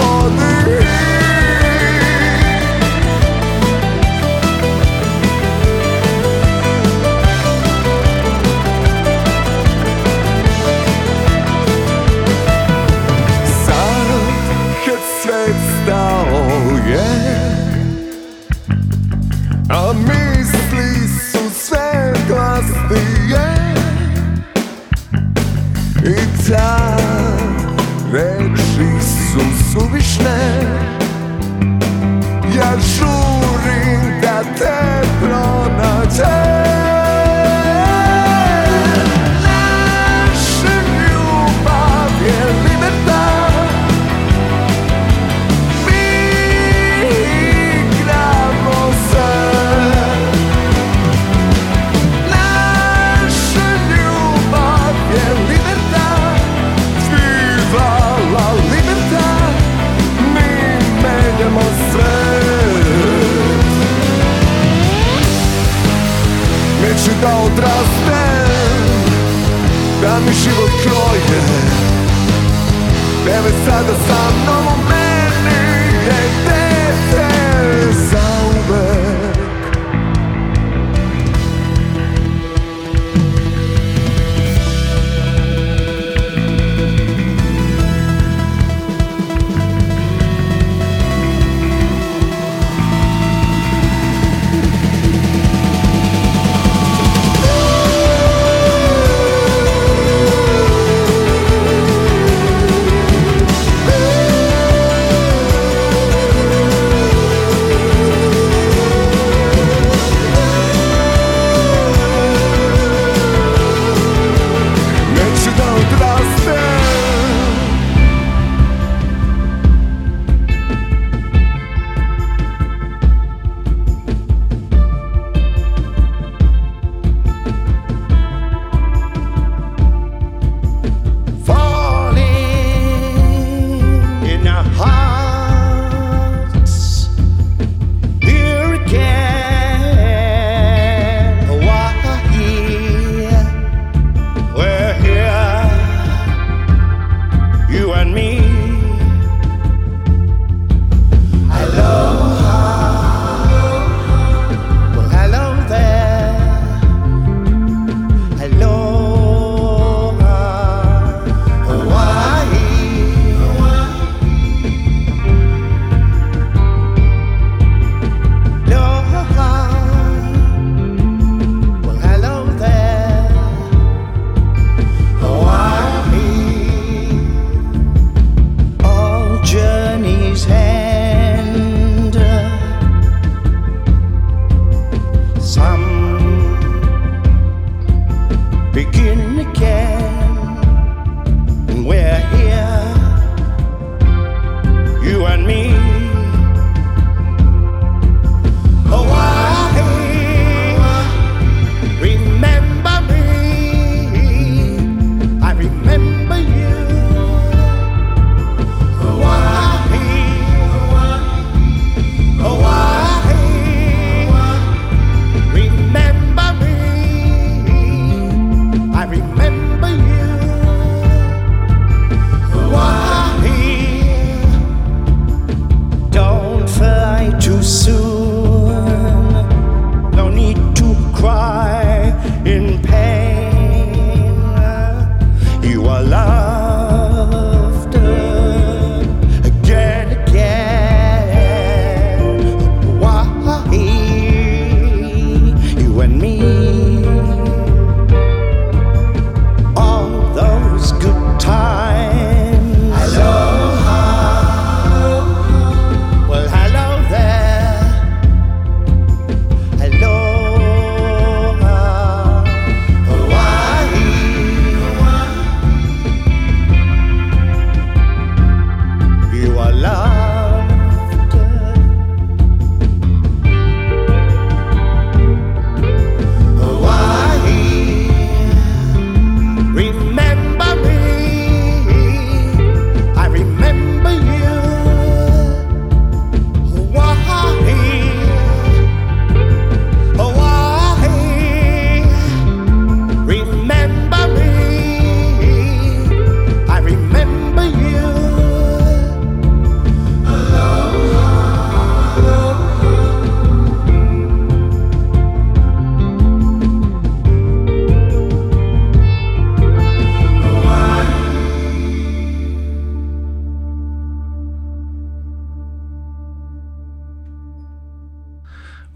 never 73.43 73.64
said 73.64 73.82
the 73.82 73.97
sun. 74.06 74.52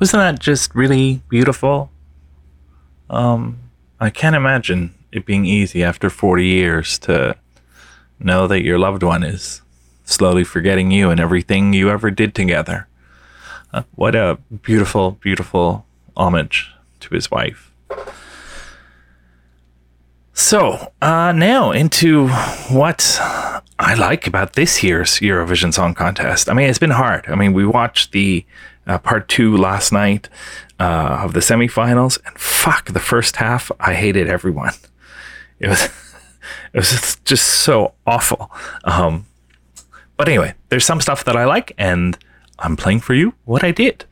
Wasn't 0.06 0.20
that 0.20 0.38
just 0.38 0.72
really 0.72 1.20
beautiful? 1.28 1.90
Um, 3.10 3.58
I 3.98 4.08
can't 4.08 4.36
imagine 4.36 4.94
it 5.10 5.26
being 5.26 5.44
easy 5.44 5.82
after 5.82 6.10
40 6.10 6.46
years 6.46 6.96
to 7.00 7.34
know 8.20 8.46
that 8.46 8.62
your 8.62 8.78
loved 8.78 9.02
one 9.02 9.24
is 9.24 9.62
slowly 10.04 10.44
forgetting 10.44 10.92
you 10.92 11.10
and 11.10 11.18
everything 11.18 11.72
you 11.72 11.90
ever 11.90 12.12
did 12.12 12.36
together. 12.36 12.86
Uh, 13.72 13.82
what 13.96 14.14
a 14.14 14.38
beautiful, 14.62 15.10
beautiful 15.10 15.84
homage 16.16 16.70
to 17.00 17.12
his 17.12 17.28
wife. 17.28 17.72
So, 20.34 20.92
uh, 21.02 21.32
now 21.32 21.72
into 21.72 22.28
what 22.70 23.18
I 23.80 23.94
like 23.94 24.28
about 24.28 24.52
this 24.52 24.84
year's 24.84 25.18
Eurovision 25.18 25.74
Song 25.74 25.94
Contest. 25.94 26.48
I 26.48 26.52
mean, 26.52 26.68
it's 26.70 26.78
been 26.78 26.90
hard. 26.90 27.24
I 27.26 27.34
mean, 27.34 27.52
we 27.52 27.66
watched 27.66 28.12
the 28.12 28.46
uh, 28.86 28.98
part 28.98 29.28
two 29.28 29.56
last 29.56 29.92
night 29.92 30.28
uh, 30.78 31.20
of 31.22 31.32
the 31.32 31.40
semifinals, 31.40 32.18
and 32.26 32.38
fuck, 32.38 32.86
the 32.92 33.00
first 33.00 33.36
half, 33.36 33.70
I 33.80 33.94
hated 33.94 34.28
everyone. 34.28 34.72
It 35.58 35.68
was, 35.68 35.84
it 36.72 36.78
was 36.78 37.16
just- 37.24 37.46
so 37.46 37.94
awful. 38.06 38.50
Um, 38.84 39.26
but 40.16 40.28
anyway, 40.28 40.54
there's 40.68 40.84
some 40.84 41.00
stuff 41.00 41.24
that 41.24 41.36
I 41.36 41.44
like, 41.44 41.72
and 41.78 42.16
I'm 42.58 42.76
playing 42.76 43.00
for 43.00 43.12
you 43.14 43.34
what 43.44 43.64
I 43.64 43.70
did. 43.70 44.04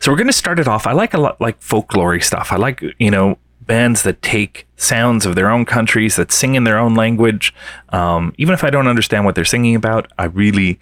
So 0.00 0.10
we're 0.10 0.16
to 0.26 0.32
start 0.32 0.58
it 0.58 0.66
off. 0.66 0.86
I 0.86 0.92
like 0.92 1.14
a 1.14 1.18
lot 1.18 1.40
like 1.40 1.60
folklore 1.62 2.18
stuff. 2.20 2.50
I 2.52 2.56
like, 2.56 2.82
you 2.98 3.10
know, 3.10 3.38
bands 3.60 4.02
that 4.02 4.20
take 4.22 4.66
sounds 4.76 5.24
of 5.24 5.36
their 5.36 5.48
own 5.50 5.64
countries, 5.64 6.16
that 6.16 6.32
sing 6.32 6.56
in 6.56 6.64
their 6.64 6.78
own 6.78 6.94
language. 6.96 7.54
Um, 7.90 8.34
even 8.38 8.54
if 8.54 8.64
I 8.64 8.70
don't 8.70 8.88
understand 8.88 9.24
what 9.24 9.36
they're 9.36 9.44
singing 9.44 9.76
about, 9.76 10.10
I 10.18 10.24
really, 10.24 10.80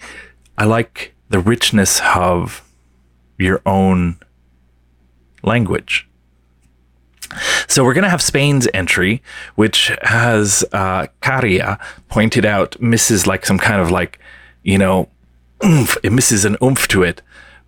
I 0.57 0.65
like 0.65 1.15
the 1.29 1.41
richness 1.41 2.01
of 2.15 2.63
your 3.41 3.61
own 3.67 4.19
language. 5.43 6.09
So 7.69 7.85
we're 7.85 7.95
going 7.95 8.05
to 8.05 8.11
have 8.11 8.23
Spain's 8.23 8.67
entry, 8.75 9.23
which 9.55 9.93
has 10.03 10.65
uh, 10.73 11.07
Caria 11.23 11.79
pointed 12.09 12.45
out 12.45 12.81
misses 12.81 13.27
like 13.27 13.47
some 13.47 13.59
kind 13.59 13.81
of 13.81 13.91
like, 13.91 14.19
you 14.62 14.79
know, 14.79 15.09
oomph. 15.65 15.97
It 16.03 16.12
misses 16.12 16.45
an 16.45 16.57
oomph 16.62 16.89
to 16.89 17.03
it, 17.05 17.23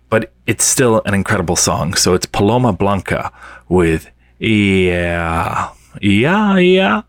but 0.09 0.31
it's 0.45 0.65
still 0.65 1.01
an 1.05 1.13
incredible 1.13 1.55
song. 1.55 1.93
So 1.93 2.13
it's 2.13 2.25
Paloma 2.25 2.73
Blanca 2.73 3.31
with 3.69 4.09
Yeah, 4.39 5.69
Yeah, 6.01 6.57
Yeah. 6.57 7.01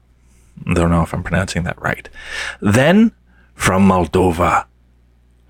I 0.67 0.75
don't 0.75 0.91
know 0.91 1.03
if 1.03 1.13
I'm 1.13 1.25
pronouncing 1.25 1.65
that 1.65 1.81
right. 1.83 2.09
Then 2.61 3.11
from 3.55 3.89
Moldova, 3.89 4.67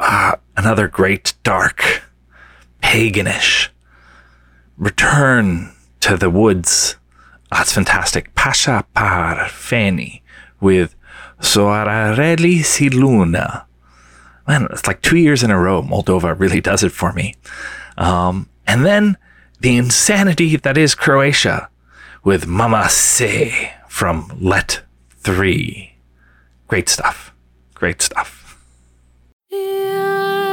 uh, 0.01 0.37
another 0.57 0.89
great 0.89 1.35
dark, 1.43 2.03
paganish 2.85 3.71
return 4.77 5.73
to 6.01 6.17
the 6.17 6.29
woods. 6.29 6.97
That's 7.51 7.73
fantastic. 7.73 8.35
Pasha 8.35 8.85
Parfeni 8.95 10.21
with 10.61 10.95
Soarareli 11.41 12.63
si 12.63 12.91
Luna. 12.91 13.67
Man, 14.47 14.69
it's 14.71 14.87
like 14.87 15.01
two 15.01 15.17
years 15.17 15.43
in 15.43 15.51
a 15.51 15.59
row. 15.59 15.83
Moldova 15.83 16.39
really 16.39 16.61
does 16.61 16.83
it 16.83 16.93
for 16.93 17.13
me. 17.15 17.35
Um, 17.97 18.51
and 18.67 18.85
then 18.85 19.17
the 19.61 19.77
insanity 19.77 20.57
that 20.57 20.77
is 20.77 20.95
Croatia 20.95 21.71
with 22.23 22.47
Mama 22.47 22.91
Se 22.91 23.73
from 23.89 24.31
Let 24.39 24.83
3. 25.21 25.97
Great 26.69 26.89
stuff. 26.91 27.33
Great 27.73 28.03
stuff. 28.03 28.59
Ay, 29.51 30.44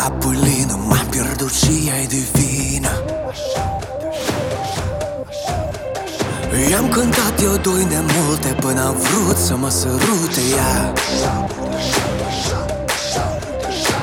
Nistrule 0.00 0.06
cu 0.06 0.06
apă 0.06 0.30
lină 0.44 0.78
M-am 0.88 1.06
pierdut 1.10 1.52
și 1.52 1.88
ea 1.88 2.00
e 2.00 2.06
divină 2.06 2.90
I-am 6.70 6.88
cântat 6.88 7.42
eu 7.42 7.56
doi 7.56 7.84
nemulte 7.84 8.48
Până 8.60 8.86
am 8.86 8.96
vrut 8.96 9.36
să 9.36 9.56
mă 9.56 9.68
sărute 9.68 10.40
ea. 10.56 10.92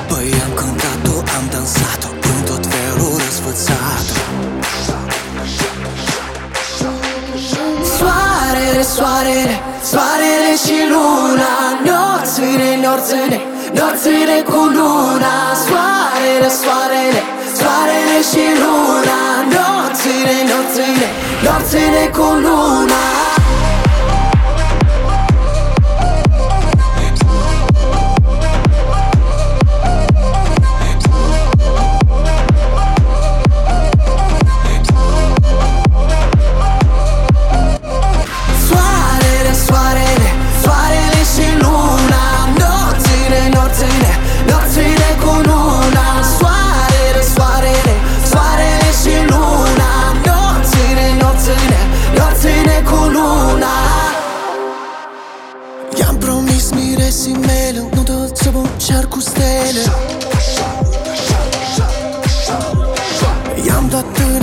Păi 0.08 0.32
am 0.44 0.52
cântat-o, 0.54 1.18
am 1.18 1.46
dansat-o 1.50 2.08
În 2.36 2.44
tot 2.44 2.66
felul 2.66 3.16
răsfățat-o. 3.24 4.16
Soarele, 7.96 8.82
soarele, 8.82 9.56
soarele 9.90 10.52
și 10.64 10.76
luna 10.92 11.54
Norțile, 11.88 12.68
norțile, 12.82 13.47
norțile 13.72 14.42
cu 14.44 14.60
luna 14.76 15.36
Soarele, 15.64 16.48
soarele, 16.60 17.22
soarele 17.58 18.18
și 18.30 18.44
luna. 18.62 19.18
Norțile, 19.54 20.36
norțile, 20.50 21.08
norțile 21.44 22.10
cu 22.16 22.26
luna 22.44 23.02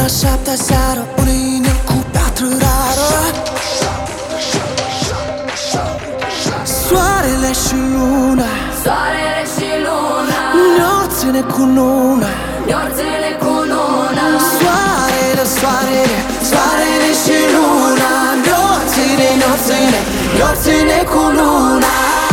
dat 0.05 0.11
până 0.11 0.23
a 0.23 0.27
șaptea 0.27 0.55
seară 0.55 1.07
Un 1.17 1.27
inel 1.27 1.79
cu 1.85 1.93
piatră 2.11 2.45
rară. 2.61 3.09
Soarele 6.87 7.51
și 7.63 7.77
luna. 7.93 8.49
Soarele 8.83 9.43
și 9.55 9.69
luna. 9.85 10.39
Norțile 10.79 11.41
cu 11.53 11.61
luna 11.77 12.29
Norțile 12.71 13.31
cu 13.43 13.53
luna 13.71 14.25
Soarele, 14.57 15.43
soarele, 15.57 16.19
soarele 16.49 17.09
și 17.23 17.37
luna. 17.55 18.11
Norțile, 18.49 19.29
norțile, 19.41 19.99
norțile 20.39 20.97
cu 21.11 21.21
luna 21.37 22.24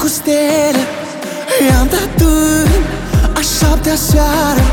cu 0.00 0.08
stele. 0.18 0.82
I-am 1.68 1.86
dat 1.94 2.16
în 2.18 2.68
a 3.38 3.42
șaptea 3.56 3.96
seară. 4.08 4.64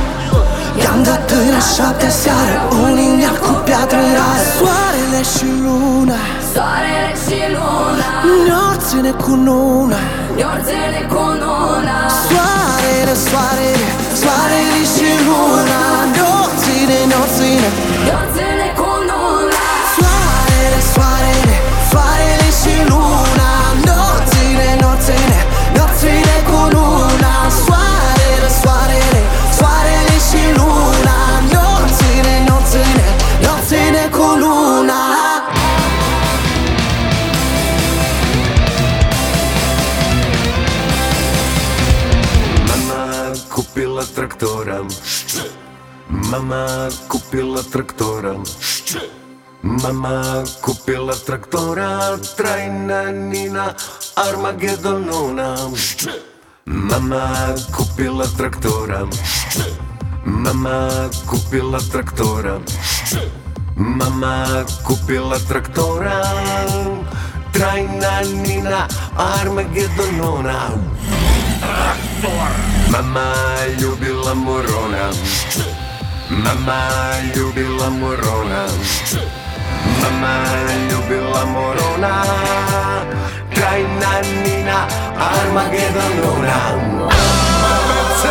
I-am 0.81 0.99
dat 1.07 1.29
în 1.39 1.53
a 1.59 1.63
șaptea 1.75 2.11
seară. 2.21 2.55
Un 2.81 2.89
lineal 2.99 3.37
cu 3.45 3.51
piatră 3.67 4.01
rară 4.17 4.45
Soarele 4.57 5.21
și 5.33 5.47
luna. 5.65 6.19
Soarele 6.53 7.13
și 7.23 7.39
luna. 7.55 8.09
Norțile 8.49 9.11
cu 9.23 9.33
luna 9.47 9.99
Norțile 10.41 11.01
cu 11.13 11.23
luna 11.43 11.97
Soarele, 12.27 13.13
soarele, 13.27 13.89
soarele 14.21 14.81
și 14.93 15.09
luna. 15.27 15.81
Norțile, 16.19 16.97
norțile 17.13 17.69
Norțile 18.09 18.67
cu 18.79 18.89
luna 19.09 19.65
Soarele, 19.95 20.79
soarele, 20.93 21.55
soarele 21.89 22.47
și 22.59 22.73
luna 22.89 23.16
купила 44.36 44.36
трактора. 44.36 44.84
Мама 46.08 46.90
купила 47.08 47.62
трактора. 47.62 48.36
Мама 49.62 50.44
купила 50.60 51.14
трактора. 51.14 52.18
Трайна 52.36 53.12
Нина 53.12 53.74
Армагедонона. 54.14 55.56
Мама 56.66 57.56
купила 57.76 58.26
трактора. 58.36 59.08
Мама 60.24 61.10
купила 61.26 61.78
трактора. 61.80 62.60
Мама 63.76 64.66
купила 64.84 65.38
трактора. 65.48 66.26
Трайна 67.52 68.22
Нина 68.24 68.88
Армагедонона. 69.16 70.70
Mama 72.91 73.33
ljubila 73.81 74.33
morona 74.35 75.11
Mama 76.29 76.89
ljubila 77.35 77.89
morona 77.89 78.67
Mama 80.01 80.45
ljubila 80.91 81.45
morona 81.45 82.23
Krajna 83.53 84.21
Nina 84.43 84.87
Armagedonona 85.19 86.59
Mama, 87.61 88.27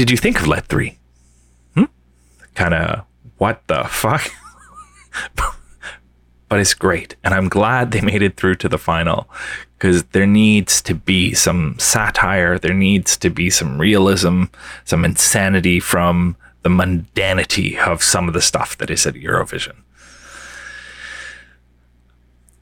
did 0.00 0.10
you 0.10 0.16
think 0.16 0.40
of 0.40 0.46
Let 0.46 0.64
3? 0.64 0.96
Hmm? 1.74 1.84
Kind 2.54 2.72
of, 2.72 3.04
what 3.36 3.60
the 3.66 3.84
fuck? 3.84 4.32
but 6.48 6.58
it's 6.58 6.72
great. 6.72 7.16
And 7.22 7.34
I'm 7.34 7.50
glad 7.50 7.90
they 7.90 8.00
made 8.00 8.22
it 8.22 8.38
through 8.38 8.54
to 8.56 8.68
the 8.70 8.78
final 8.78 9.28
because 9.76 10.04
there 10.04 10.24
needs 10.24 10.80
to 10.82 10.94
be 10.94 11.34
some 11.34 11.78
satire, 11.78 12.58
there 12.58 12.72
needs 12.72 13.18
to 13.18 13.28
be 13.28 13.50
some 13.50 13.78
realism, 13.78 14.44
some 14.86 15.04
insanity 15.04 15.80
from 15.80 16.34
the 16.62 16.70
mundanity 16.70 17.76
of 17.76 18.02
some 18.02 18.26
of 18.26 18.32
the 18.32 18.40
stuff 18.40 18.78
that 18.78 18.88
is 18.88 19.04
at 19.04 19.16
Eurovision. 19.16 19.82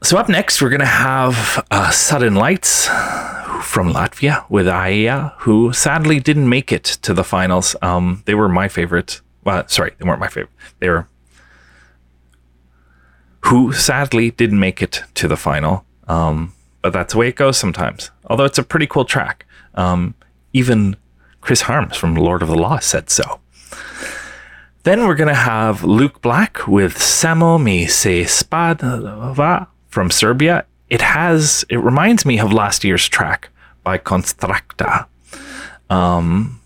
So, 0.01 0.17
up 0.17 0.29
next, 0.29 0.61
we're 0.61 0.69
going 0.69 0.79
to 0.79 0.85
have 0.85 1.65
uh, 1.69 1.91
Sudden 1.91 2.33
Lights 2.33 2.85
from 2.85 3.91
Latvia 3.91 4.49
with 4.49 4.65
Aya, 4.65 5.31
who 5.39 5.73
sadly 5.73 6.21
didn't 6.21 6.47
make 6.47 6.71
it 6.71 6.85
to 7.01 7.13
the 7.13 7.23
finals. 7.23 7.75
Um, 7.81 8.23
they 8.25 8.33
were 8.33 8.47
my 8.47 8.69
favorite. 8.69 9.19
Well, 9.43 9.67
sorry, 9.67 9.91
they 9.97 10.07
weren't 10.07 10.21
my 10.21 10.29
favorite. 10.29 10.53
They 10.79 10.87
were 10.87 11.07
who 13.41 13.73
sadly 13.73 14.31
didn't 14.31 14.59
make 14.59 14.81
it 14.81 15.03
to 15.15 15.27
the 15.27 15.35
final. 15.35 15.83
Um, 16.07 16.53
but 16.81 16.93
that's 16.93 17.13
the 17.13 17.19
way 17.19 17.27
it 17.27 17.35
goes 17.35 17.57
sometimes. 17.57 18.09
Although 18.25 18.45
it's 18.45 18.57
a 18.57 18.63
pretty 18.63 18.87
cool 18.87 19.05
track. 19.05 19.45
Um, 19.75 20.15
even 20.53 20.95
Chris 21.41 21.61
Harms 21.61 21.97
from 21.97 22.15
Lord 22.15 22.41
of 22.41 22.47
the 22.47 22.57
Lost 22.57 22.89
said 22.89 23.09
so. 23.09 23.41
Then 24.83 25.05
we're 25.05 25.15
going 25.15 25.27
to 25.27 25.33
have 25.33 25.83
Luke 25.83 26.21
Black 26.21 26.67
with 26.67 26.95
Samo 26.95 27.61
mi 27.61 27.85
se 27.85 28.23
spadava 28.23 29.67
from 29.89 30.09
Serbia. 30.09 30.65
It 30.89 31.01
has, 31.01 31.65
it 31.69 31.77
reminds 31.77 32.25
me 32.25 32.39
of 32.39 32.53
last 32.53 32.83
year's 32.83 33.07
track 33.07 33.49
by 33.83 33.97
Konstrakta. 33.97 35.05
Um, 35.89 36.61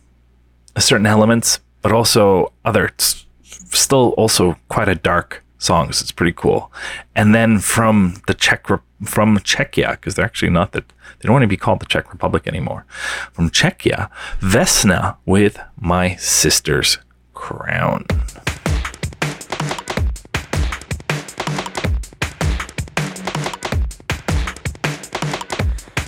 certain 0.77 1.05
elements, 1.05 1.59
but 1.81 1.91
also 1.91 2.53
other, 2.63 2.91
still 2.97 4.09
also 4.17 4.57
quite 4.69 4.87
a 4.87 4.95
dark 4.95 5.43
songs. 5.57 6.01
It's 6.01 6.11
pretty 6.11 6.33
cool. 6.33 6.71
And 7.15 7.33
then 7.33 7.59
from 7.59 8.21
the 8.27 8.33
Czech, 8.33 8.67
from 8.67 9.37
Czechia, 9.39 9.91
because 9.91 10.15
they're 10.15 10.25
actually 10.25 10.51
not 10.51 10.73
that, 10.73 10.87
they 10.87 11.27
don't 11.27 11.33
want 11.33 11.43
to 11.43 11.47
be 11.47 11.57
called 11.57 11.79
the 11.79 11.85
Czech 11.85 12.11
Republic 12.11 12.47
anymore. 12.47 12.85
From 13.31 13.49
Czechia, 13.49 14.09
Vesna 14.39 15.17
with 15.25 15.59
My 15.79 16.15
Sister's 16.15 16.97
Crown. 17.33 18.05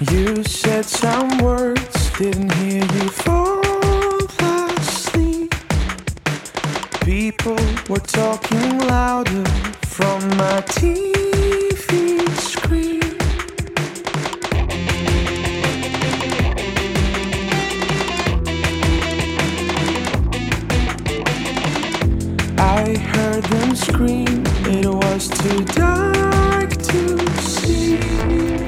You 0.01 0.43
said 0.43 0.83
some 0.83 1.37
words, 1.37 2.11
didn't 2.17 2.51
hear 2.55 2.83
you 2.83 3.09
fall 3.09 3.61
asleep. 4.77 5.55
People 6.99 7.55
were 7.87 8.01
talking 8.01 8.77
louder 8.79 9.45
from 9.87 10.19
my 10.35 10.61
TV 10.67 12.27
screen. 12.35 13.01
I 22.59 22.97
heard 22.97 23.43
them 23.45 23.75
scream, 23.77 24.43
it 24.75 24.87
was 24.87 25.29
too 25.29 25.63
dark 25.63 26.71
to 26.71 27.31
see. 27.43 28.64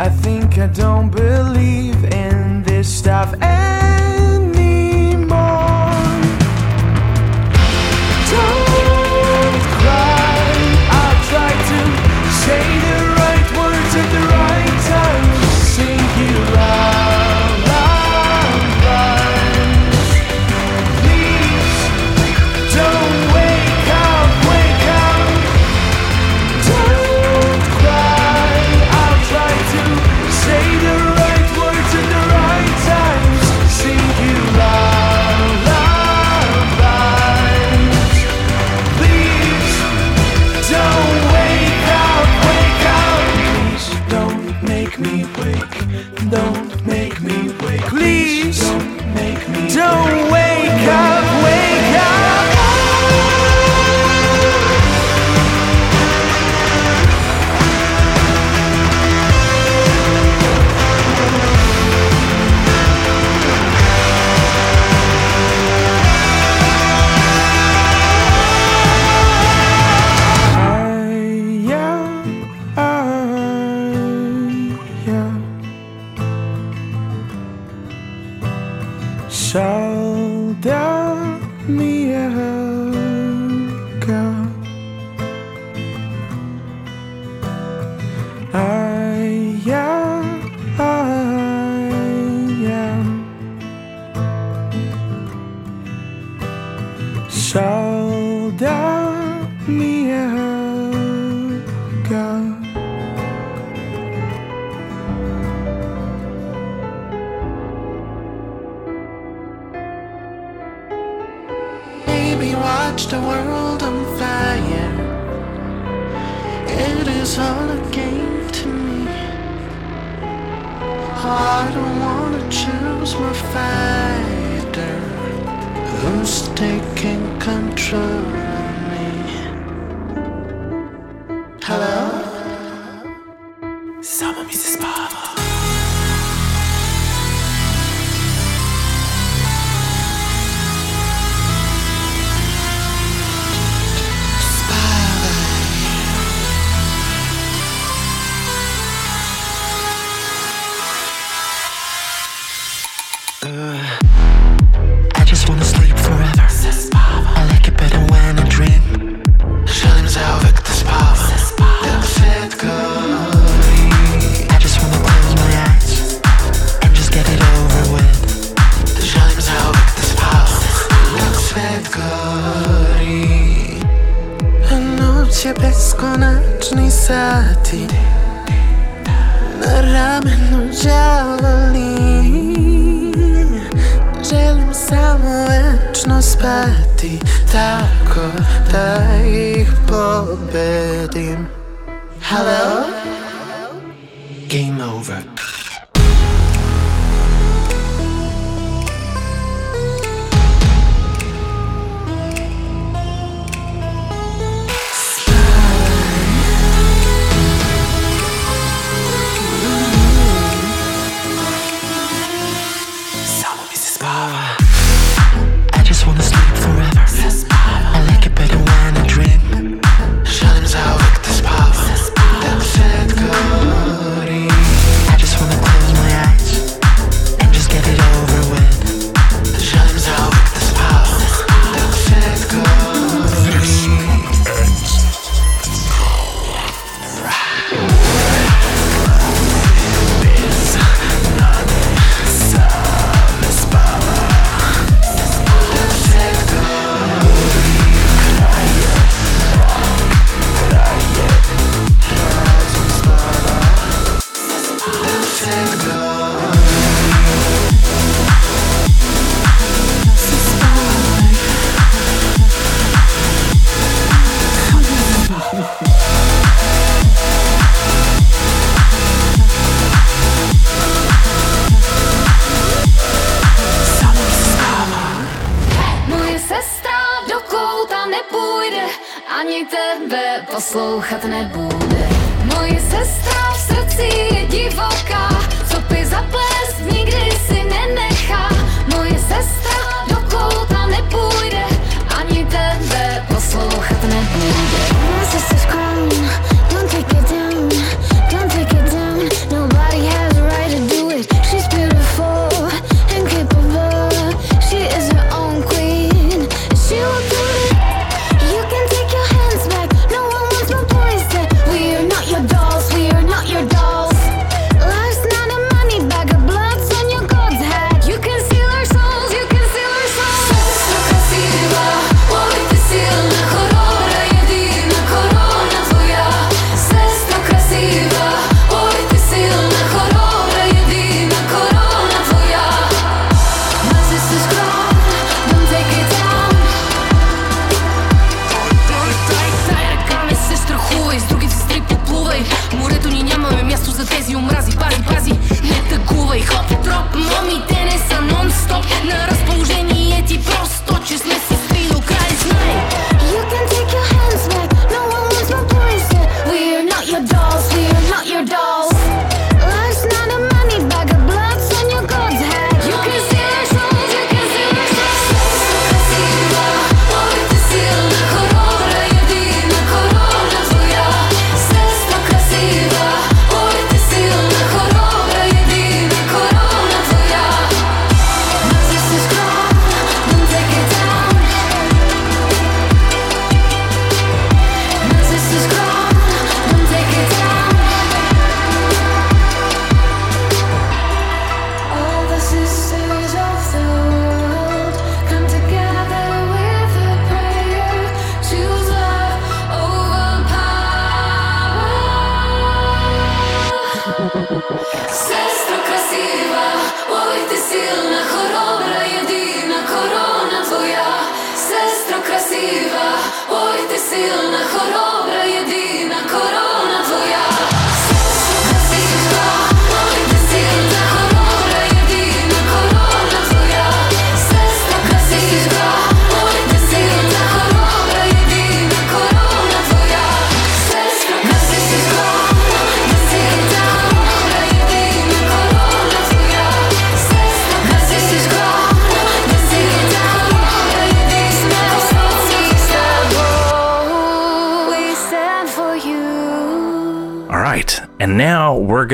I 0.00 0.08
think 0.08 0.58
I 0.58 0.68
don't 0.68 1.10
believe 1.10 1.57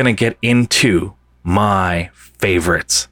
going 0.05 0.16
to 0.16 0.20
get 0.20 0.36
into 0.43 1.14
my 1.43 2.10
favorites, 2.12 3.09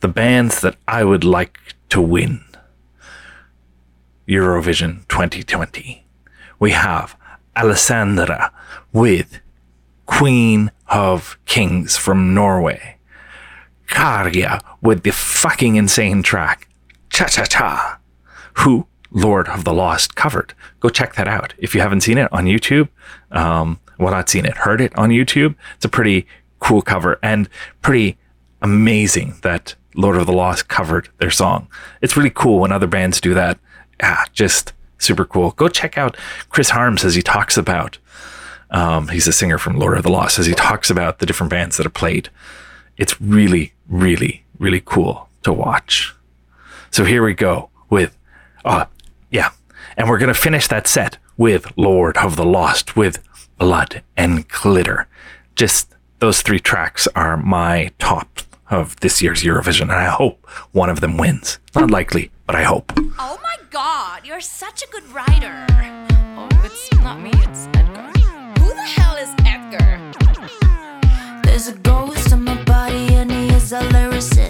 the 0.00 0.08
bands 0.08 0.62
that 0.62 0.76
I 0.88 1.04
would 1.04 1.24
like 1.24 1.58
to 1.90 2.00
win 2.00 2.42
Eurovision 4.26 5.06
2020. 5.08 6.06
We 6.58 6.70
have 6.70 7.16
Alessandra 7.54 8.50
with 8.94 9.40
Queen 10.06 10.70
of 10.88 11.38
Kings 11.44 11.98
from 11.98 12.32
Norway, 12.32 12.96
Käärijä 13.88 14.60
with 14.80 15.02
the 15.02 15.12
fucking 15.12 15.76
insane 15.76 16.22
track 16.22 16.66
Cha 17.10 17.26
Cha 17.26 17.44
Cha, 17.44 17.98
who 18.54 18.86
Lord 19.10 19.48
of 19.48 19.64
the 19.64 19.74
Lost 19.74 20.14
covered. 20.14 20.54
Go 20.78 20.88
check 20.88 21.14
that 21.16 21.28
out 21.28 21.52
if 21.58 21.74
you 21.74 21.82
haven't 21.82 22.00
seen 22.00 22.16
it 22.16 22.32
on 22.32 22.46
YouTube. 22.46 22.88
Um, 23.30 23.80
well, 24.00 24.12
not 24.12 24.28
seen 24.28 24.46
it, 24.46 24.56
heard 24.56 24.80
it 24.80 24.96
on 24.96 25.10
YouTube. 25.10 25.54
It's 25.76 25.84
a 25.84 25.88
pretty 25.88 26.26
cool 26.58 26.82
cover 26.82 27.18
and 27.22 27.48
pretty 27.82 28.18
amazing 28.62 29.34
that 29.42 29.74
Lord 29.94 30.16
of 30.16 30.26
the 30.26 30.32
Lost 30.32 30.68
covered 30.68 31.08
their 31.18 31.30
song. 31.30 31.68
It's 32.00 32.16
really 32.16 32.30
cool 32.30 32.60
when 32.60 32.72
other 32.72 32.86
bands 32.86 33.20
do 33.20 33.34
that. 33.34 33.58
Ah, 34.02 34.26
just 34.32 34.72
super 34.98 35.24
cool. 35.24 35.50
Go 35.52 35.68
check 35.68 35.98
out 35.98 36.16
Chris 36.48 36.70
Harms 36.70 37.04
as 37.04 37.14
he 37.14 37.22
talks 37.22 37.56
about. 37.56 37.98
Um, 38.70 39.08
he's 39.08 39.26
a 39.26 39.32
singer 39.32 39.58
from 39.58 39.78
Lord 39.78 39.96
of 39.96 40.04
the 40.04 40.10
Lost 40.10 40.38
as 40.38 40.46
he 40.46 40.54
talks 40.54 40.90
about 40.90 41.18
the 41.18 41.26
different 41.26 41.50
bands 41.50 41.76
that 41.76 41.86
are 41.86 41.90
played. 41.90 42.28
It's 42.96 43.20
really, 43.20 43.72
really, 43.88 44.44
really 44.58 44.82
cool 44.84 45.28
to 45.42 45.52
watch. 45.52 46.14
So 46.90 47.04
here 47.04 47.24
we 47.24 47.34
go 47.34 47.70
with, 47.88 48.16
uh, 48.64 48.84
yeah, 49.30 49.50
and 49.96 50.08
we're 50.08 50.18
gonna 50.18 50.34
finish 50.34 50.68
that 50.68 50.86
set 50.86 51.18
with 51.36 51.72
Lord 51.76 52.16
of 52.18 52.36
the 52.36 52.44
Lost 52.44 52.96
with 52.96 53.18
blood, 53.60 54.02
and 54.16 54.48
glitter. 54.48 55.06
Just 55.54 55.94
those 56.18 56.40
three 56.40 56.58
tracks 56.58 57.06
are 57.14 57.36
my 57.36 57.92
top 57.98 58.40
of 58.70 58.98
this 59.00 59.20
year's 59.22 59.42
Eurovision, 59.42 59.82
and 59.82 59.92
I 59.92 60.06
hope 60.06 60.48
one 60.72 60.88
of 60.88 61.00
them 61.00 61.16
wins. 61.18 61.58
Not 61.74 61.90
likely, 61.90 62.32
but 62.46 62.56
I 62.56 62.62
hope. 62.62 62.92
Oh 62.96 63.38
my 63.42 63.56
god, 63.70 64.26
you're 64.26 64.40
such 64.40 64.82
a 64.82 64.88
good 64.88 65.06
writer. 65.12 65.66
Oh, 66.36 66.48
it's 66.64 66.90
not 66.94 67.20
me, 67.20 67.30
it's 67.34 67.68
Edgar. 67.74 68.10
Who 68.60 68.68
the 68.70 68.88
hell 68.96 69.16
is 69.16 69.30
Edgar? 69.44 70.00
There's 71.44 71.68
a 71.68 71.74
ghost 71.74 72.32
in 72.32 72.42
my 72.44 72.60
body, 72.64 73.14
and 73.14 73.30
he 73.30 73.48
is 73.48 73.72
a 73.72 73.80
lyricist. 73.80 74.49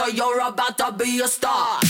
so 0.00 0.06
you're 0.06 0.40
about 0.40 0.78
to 0.78 0.92
be 0.92 1.20
a 1.20 1.28
star. 1.28 1.89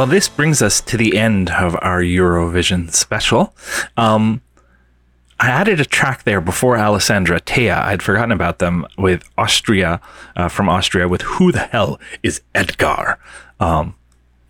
Well, 0.00 0.06
this 0.06 0.30
brings 0.30 0.62
us 0.62 0.80
to 0.80 0.96
the 0.96 1.18
end 1.18 1.50
of 1.50 1.76
our 1.82 2.00
Eurovision 2.00 2.90
special. 2.90 3.54
Um, 3.98 4.40
I 5.38 5.48
added 5.48 5.78
a 5.78 5.84
track 5.84 6.22
there 6.22 6.40
before 6.40 6.78
Alessandra 6.78 7.38
Teya. 7.38 7.82
I'd 7.82 8.02
forgotten 8.02 8.32
about 8.32 8.60
them 8.60 8.86
with 8.96 9.28
Austria, 9.36 10.00
uh, 10.36 10.48
from 10.48 10.70
Austria, 10.70 11.06
with 11.06 11.20
Who 11.20 11.52
the 11.52 11.58
Hell 11.58 12.00
is 12.22 12.40
Edgar? 12.54 13.18
Um, 13.60 13.94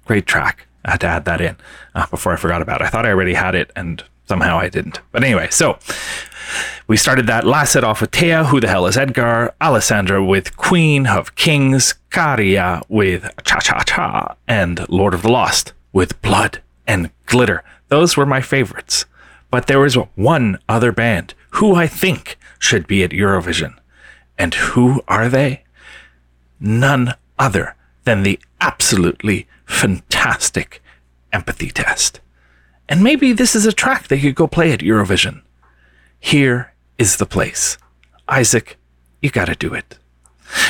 great 0.04 0.24
track. 0.24 0.68
I 0.84 0.92
had 0.92 1.00
to 1.00 1.08
add 1.08 1.24
that 1.24 1.40
in 1.40 1.56
uh, 1.96 2.06
before 2.06 2.32
I 2.32 2.36
forgot 2.36 2.62
about 2.62 2.80
it. 2.80 2.84
I 2.84 2.88
thought 2.90 3.04
I 3.04 3.10
already 3.10 3.34
had 3.34 3.56
it 3.56 3.72
and 3.74 4.04
somehow 4.28 4.56
I 4.56 4.68
didn't. 4.68 5.00
But 5.10 5.24
anyway, 5.24 5.48
so 5.50 5.80
we 6.90 6.96
started 6.96 7.28
that 7.28 7.46
last 7.46 7.70
set 7.70 7.84
off 7.84 8.00
with 8.00 8.10
Teya, 8.10 8.46
Who 8.46 8.58
the 8.58 8.66
Hell 8.66 8.84
is 8.84 8.96
Edgar? 8.96 9.54
Alessandra 9.60 10.24
with 10.24 10.56
Queen 10.56 11.06
of 11.06 11.36
Kings, 11.36 11.94
Käärijä 12.10 12.82
with 12.88 13.30
Cha 13.44 13.60
Cha 13.60 13.84
Cha, 13.84 14.34
and 14.48 14.88
Lord 14.88 15.14
of 15.14 15.22
the 15.22 15.30
Lost 15.30 15.72
with 15.92 16.20
Blood 16.20 16.60
and 16.88 17.10
Glitter. 17.26 17.62
Those 17.90 18.16
were 18.16 18.26
my 18.26 18.40
favorites. 18.40 19.04
But 19.52 19.68
there 19.68 19.78
was 19.78 19.94
one 20.16 20.58
other 20.68 20.90
band 20.90 21.34
who 21.50 21.76
I 21.76 21.86
think 21.86 22.36
should 22.58 22.88
be 22.88 23.04
at 23.04 23.10
Eurovision. 23.10 23.78
And 24.36 24.54
who 24.54 25.00
are 25.06 25.28
they? 25.28 25.62
None 26.58 27.14
other 27.38 27.76
than 28.02 28.24
the 28.24 28.40
absolutely 28.60 29.46
fantastic 29.64 30.82
empathy 31.32 31.70
test. 31.70 32.18
And 32.88 33.04
maybe 33.04 33.32
this 33.32 33.54
is 33.54 33.64
a 33.64 33.72
track 33.72 34.08
they 34.08 34.18
could 34.18 34.34
go 34.34 34.48
play 34.48 34.72
at 34.72 34.80
Eurovision. 34.80 35.42
Here 36.18 36.69
is 37.00 37.16
the 37.16 37.24
place. 37.24 37.78
Isaac, 38.28 38.76
you 39.22 39.30
gotta 39.30 39.54
do 39.54 39.72
it. 39.72 39.98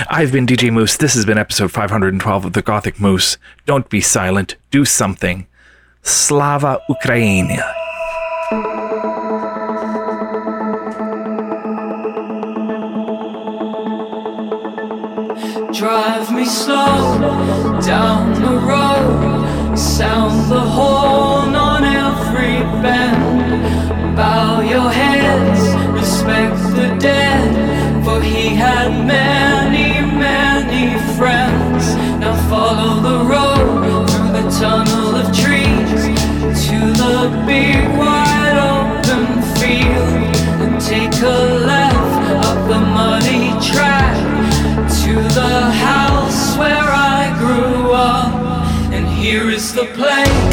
I've 0.08 0.30
been 0.30 0.46
DJ 0.46 0.72
Moose. 0.72 0.96
This 0.96 1.14
has 1.14 1.26
been 1.26 1.38
episode 1.38 1.72
512 1.72 2.44
of 2.44 2.52
The 2.52 2.62
Gothic 2.62 3.00
Moose. 3.00 3.36
Don't 3.66 3.90
be 3.90 4.00
silent. 4.00 4.54
Do 4.70 4.84
something. 4.84 5.48
Slava 6.02 6.80
Ukraina. 6.88 7.64
Drive 15.74 16.32
me 16.32 16.44
slow 16.44 17.18
down 17.80 18.34
the 18.40 18.56
road. 18.70 19.76
Sound 19.76 20.50
the 20.50 20.60
horn 20.60 21.56
on 21.56 21.82
every 21.84 22.58
bend. 22.82 24.16
Bow 24.16 24.60
your 24.60 24.90
heads, 24.90 25.09
He 28.22 28.54
had 28.54 28.90
many, 29.06 30.00
many 30.16 30.98
friends. 31.16 31.94
Now 32.20 32.34
follow 32.48 33.00
the 33.00 33.18
road 33.24 34.08
through 34.10 34.32
the 34.38 34.46
tunnel 34.58 35.16
of 35.16 35.26
trees 35.36 36.02
to 36.66 36.78
the 37.02 37.44
big 37.46 37.88
wide 37.98 38.58
open 38.74 39.42
field. 39.58 40.36
And 40.62 40.80
take 40.80 41.14
a 41.22 41.38
left 41.66 42.46
up 42.46 42.68
the 42.68 42.80
muddy 42.80 43.50
track 43.70 44.16
to 45.04 45.14
the 45.34 45.70
house 45.70 46.56
where 46.56 46.88
I 47.16 47.34
grew 47.38 47.92
up. 47.92 48.32
And 48.92 49.06
here 49.06 49.50
is 49.50 49.74
the 49.74 49.86
place 49.86 50.49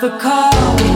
Car. 0.00 0.54
on 0.54 0.93